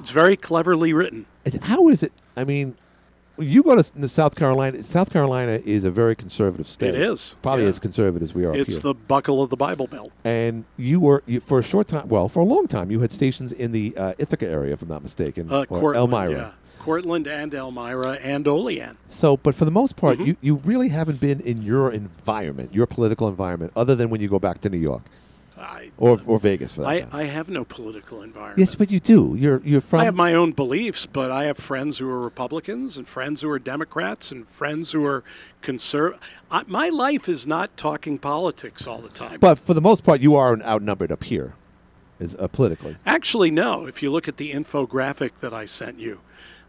[0.00, 1.24] It's very cleverly written.
[1.62, 2.12] How is it?
[2.36, 2.76] I mean,
[3.38, 4.84] you go to South Carolina.
[4.84, 6.94] South Carolina is a very conservative state.
[6.94, 7.70] It is, probably yeah.
[7.70, 8.54] as conservative as we are.
[8.54, 10.12] It's the buckle of the Bible Belt.
[10.24, 12.08] and you were you, for a short time.
[12.08, 14.88] Well, for a long time, you had stations in the uh, Ithaca area, if I'm
[14.88, 16.30] not mistaken, Uh, or Cortland, Elmira.
[16.30, 16.50] yeah.
[16.88, 18.98] Cortland and Elmira and Olean.
[19.08, 20.26] So, but for the most part, Mhm.
[20.26, 24.28] you, you really haven't been in your environment, your political environment, other than when you
[24.28, 25.00] go back to New York
[25.96, 26.88] or or Vegas for that.
[26.88, 27.06] I.
[27.22, 28.58] I have no political environment.
[28.58, 29.34] yes, but you do.
[29.38, 30.00] You're you're from.
[30.00, 33.48] I have my own beliefs, but I have friends who are Republicans and friends who
[33.48, 35.24] are Democrats and friends who are
[35.62, 36.20] conservative.
[36.66, 39.38] My life is not talking politics all the time.
[39.40, 41.54] but for the most part, you are outnumbered up here,
[42.20, 42.96] is uh, politically.
[43.06, 43.86] Actually, no.
[43.86, 46.20] If you look at the infographic that I sent you,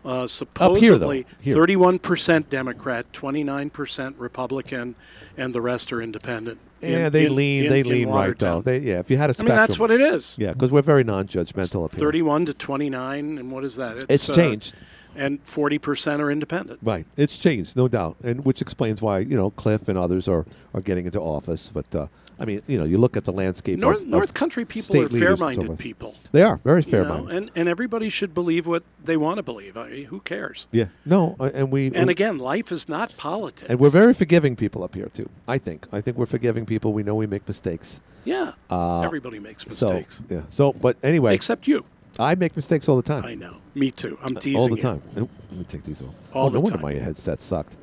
[0.06, 4.96] uh, supposedly 31% Democrat, 29% Republican,
[5.38, 6.60] and the rest are independent.
[6.82, 7.64] in- Yeah, they in- lean.
[7.66, 8.62] in- they in lean right though.
[8.62, 9.48] They, yeah, if you had a I spectrum.
[9.50, 10.36] mean, that's what it is.
[10.38, 12.00] Yeah, because we're very non-judgmental here.
[12.00, 14.06] 31 to 29, and what is that?
[14.10, 14.76] It's uh, changed.
[15.16, 16.80] and 40% are independent.
[16.84, 20.46] Right, it's changed, no doubt, and which explains why you know Cliff and others are
[20.74, 21.72] are getting into office.
[21.74, 22.08] But uh,
[22.40, 23.80] I mean, you know, you look at the landscape.
[23.80, 25.80] North, of, North of Country people are so fair-minded forth.
[25.80, 26.16] people.
[26.32, 27.36] They are very fair-minded.
[27.36, 29.78] and and everybody should believe what they want to believe.
[29.78, 30.68] I mean, who cares?
[30.72, 33.70] yeah, no, and we And again, life is not politics.
[33.70, 35.30] and we're very forgiving people up here too.
[35.48, 35.88] I think.
[35.92, 36.92] I think we're forgiving people.
[36.94, 38.02] We know we make mistakes.
[38.26, 40.22] Yeah, Uh, everybody makes so, mistakes.
[40.30, 40.42] yeah.
[40.50, 41.86] So, but anyway, Except you.
[42.18, 43.24] I make mistakes all the time.
[43.26, 43.58] I know.
[43.76, 44.18] Me too.
[44.24, 45.02] I'm teasing all the time.
[45.16, 46.14] Let me take these off.
[46.34, 46.82] All oh, the no wonder time.
[46.82, 47.76] my headset sucked.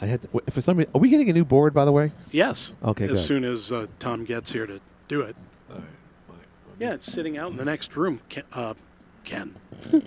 [0.00, 0.90] I had to, for some reason.
[0.94, 2.12] Are we getting a new board, by the way?
[2.30, 2.72] Yes.
[2.82, 3.18] Okay, As good.
[3.18, 5.36] soon as uh, Tom gets here to do it.
[6.78, 8.44] Yeah, it's sitting out in the next room, Ken.
[8.52, 8.74] Uh,
[9.24, 9.54] Ken.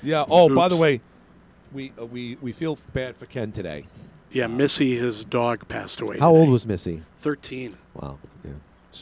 [0.00, 0.24] Yeah.
[0.30, 1.00] Oh, by the way,
[1.72, 3.86] we uh, we we feel bad for Ken today.
[4.30, 6.18] Yeah, Missy, his dog, passed away.
[6.20, 6.40] How today.
[6.40, 7.02] old was Missy?
[7.18, 7.76] 13.
[7.94, 8.18] Wow.
[8.44, 8.52] Yeah.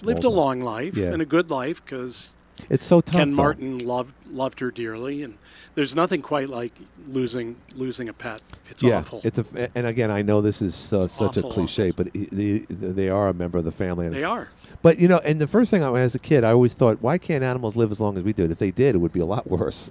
[0.03, 1.12] Lived a long life Yeah.
[1.12, 2.32] and a good life because
[2.71, 3.17] It's so tough.
[3.17, 3.37] Ken though.
[3.37, 5.37] Martin loved loved her dearly, and
[5.75, 6.73] there's nothing quite like
[7.09, 8.41] losing losing a pet.
[8.71, 9.21] It's yeah, awful.
[9.25, 9.45] It's a,
[9.75, 13.09] and again, I know this is uh, such awful, a cliche, but he- they, they
[13.09, 14.09] are a member of the family.
[14.09, 14.49] They are.
[14.83, 17.19] But you know, and the first thing I, as a kid, I always thought, why
[17.19, 18.51] can't animals live as long as we did?
[18.51, 19.91] If they did, it would be a lot worse.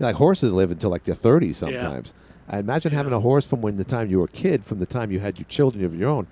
[0.00, 2.12] Like horses live until like their 30s sometimes.
[2.48, 4.86] I imagine having a horse from when the time you were a kid, from the
[4.86, 6.26] time you had your children of your own.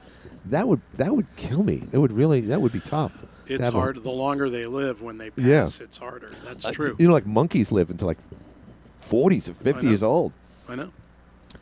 [0.47, 1.85] That would that would kill me.
[1.93, 3.25] It would really that would be tough.
[3.53, 4.03] To It's have a- hard.
[4.03, 5.67] The longer they live, when they pass, Yeah.
[5.85, 6.31] it's harder.
[6.45, 6.97] That's uh, true.
[6.99, 8.19] You know, like monkeys live until like
[9.01, 10.33] 40s or 50 years old.
[10.69, 10.91] I know.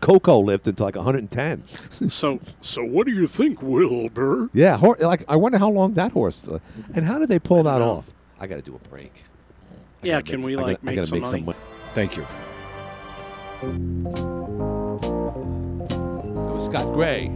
[0.00, 1.62] Coco lived until like 110.
[2.08, 4.48] So, so what do you think, Wilbur?
[4.54, 6.46] Yeah, hor- like I wonder how long that horse.
[6.48, 6.58] Uh,
[6.94, 7.90] and how did they pull that know.
[7.96, 8.12] off?
[8.38, 9.24] I got to do a break.
[10.02, 11.38] I Yeah, can make- we I like gotta- I make gotta some make money?
[11.38, 11.58] some money.
[11.94, 12.26] Thank you.
[15.12, 17.30] It was Scott Gray.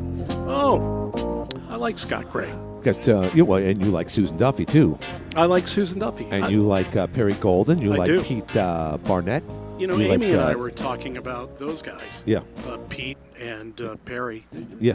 [0.46, 2.50] Oh, I like Scott Gray.
[2.84, 4.98] Got uh, you, well, and you like Susan Duffy too,
[5.34, 6.26] I like Susan Duffy.
[6.30, 7.80] and I- you like uh, Perry Golden.
[7.80, 8.22] You I like do.
[8.22, 9.42] Pete uh, Barnett.
[9.78, 12.22] You know, Amy like, and I uh, were talking about those guys.
[12.26, 12.40] Yeah.
[12.68, 14.44] Uh, Pete and uh, Perry.
[14.78, 14.94] Yeah.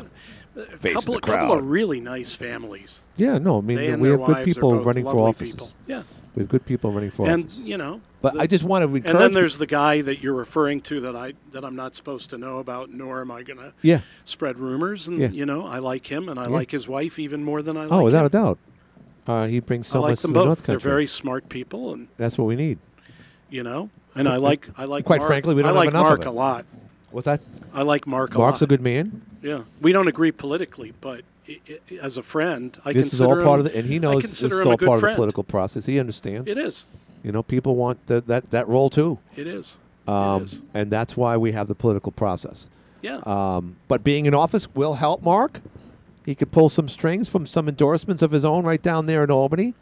[0.79, 3.01] Face couple, in the couple of really nice families.
[3.17, 5.53] Yeah, no, I mean They we have good people running for lovely offices.
[5.55, 5.71] people.
[5.87, 6.03] Yeah.
[6.35, 7.59] we have good people running for and office.
[7.59, 10.33] you know, But the- I just want to And then there's the guy that you're
[10.33, 13.57] referring to that I that I'm not supposed to know about, nor am I going
[13.59, 14.01] to Yeah.
[14.25, 15.07] spread rumors.
[15.07, 15.29] And Yeah.
[15.29, 16.49] you know, I like him, and I Yeah.
[16.49, 17.91] like his wife even more than I like.
[17.91, 18.25] oh, without him.
[18.27, 18.57] a doubt,
[19.27, 20.45] uh, he brings so I like much them to the both.
[20.47, 22.77] North They're very smart people, and That's what we need.
[23.49, 25.05] you know, and I like I like.
[25.05, 26.27] Quite Mark, frankly, we don't I have like enough of Mark it.
[26.27, 26.65] a lot.
[27.11, 27.41] What's that?
[27.73, 28.65] I like Mark a Mark's lot.
[28.65, 29.21] a good man.
[29.41, 33.35] Yeah, we don't agree politically, but i i as a friend, I this is all
[33.41, 35.85] part him, of the, and he knows this is all part of the political process.
[35.85, 36.49] He understands.
[36.49, 36.87] It is.
[37.23, 39.19] You know, people want the, that that role too.
[39.35, 39.79] It is.
[40.07, 42.69] Um, And that's why we have the political process.
[43.01, 43.21] Yeah.
[43.25, 45.61] Um, but being in office will help Mark.
[46.25, 49.31] He could pull some strings from some endorsements of his own right down there in
[49.31, 49.73] Albany.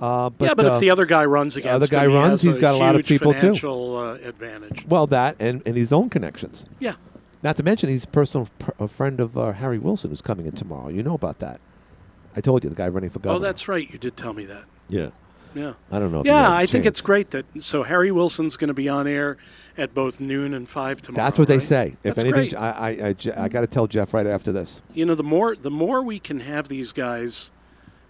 [0.00, 2.10] Uh, but, yeah, but uh, if the other guy runs against the other guy him,
[2.10, 3.40] he runs, has he's got a lot of people too.
[3.40, 4.86] financial, uh, advantage.
[4.86, 6.64] Well, that and, and his own connections.
[6.78, 6.94] Yeah.
[7.42, 10.46] Not to mention he's a personal pr- a friend of uh, Harry Wilson who's coming
[10.46, 10.88] in tomorrow.
[10.88, 11.60] You know about that.
[12.36, 13.36] I told you the guy running for governor.
[13.36, 13.88] Oh, that's right.
[13.90, 14.64] You did tell me that.
[14.88, 15.10] yeah.
[15.54, 15.72] Yeah.
[15.90, 16.22] I don't know.
[16.26, 19.38] Yeah, I think it's great that so Harry Wilson's going to be on air
[19.78, 21.24] at both noon and five tomorrow.
[21.24, 21.96] That's what they say.
[22.04, 22.54] If That's anything, great.
[22.54, 24.82] I I, I, I got to tell Jeff right after this.
[24.92, 27.50] you know, the more the more we can have these guys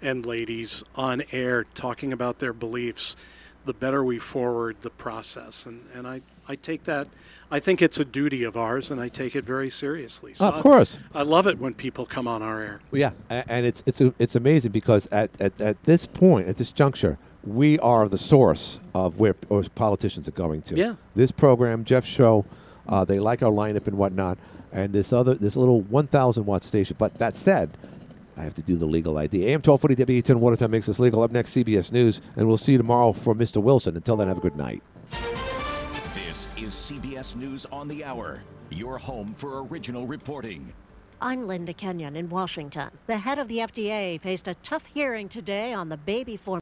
[0.02, 3.14] and ladies on air talking about their beliefs,
[3.64, 5.66] the better we forward the process.
[5.66, 7.08] And and I I take that.
[7.50, 10.34] I think it's a duty of ours, and I take it very seriously.
[10.34, 10.98] So Of course.
[11.14, 12.80] I love it when people come on our air.
[12.90, 17.18] Yeah, and it's it's it's amazing because at, at, at this point, at this juncture,
[17.44, 20.76] we are the source of where or politicians are going to.
[20.76, 20.94] Yeah.
[21.14, 22.44] This program, Jeff's show,
[22.88, 24.38] uh, they like our lineup and whatnot,
[24.72, 26.96] and this other this little 1,000 watt station.
[26.98, 27.70] But that said,
[28.38, 29.46] I have to do the legal ID.
[29.48, 31.22] AM 1240 WATN Watertown makes this legal.
[31.22, 33.60] Up next, CBS News, and we'll see you tomorrow for Mr.
[33.60, 33.96] Wilson.
[33.96, 34.82] Until then, have a good night.
[36.14, 40.72] This is CBS News on the Hour, your home for original reporting.
[41.20, 42.90] I'm Linda Kenyon in Washington.
[43.08, 46.56] The head of the FDA faced a tough hearing today on the baby formula.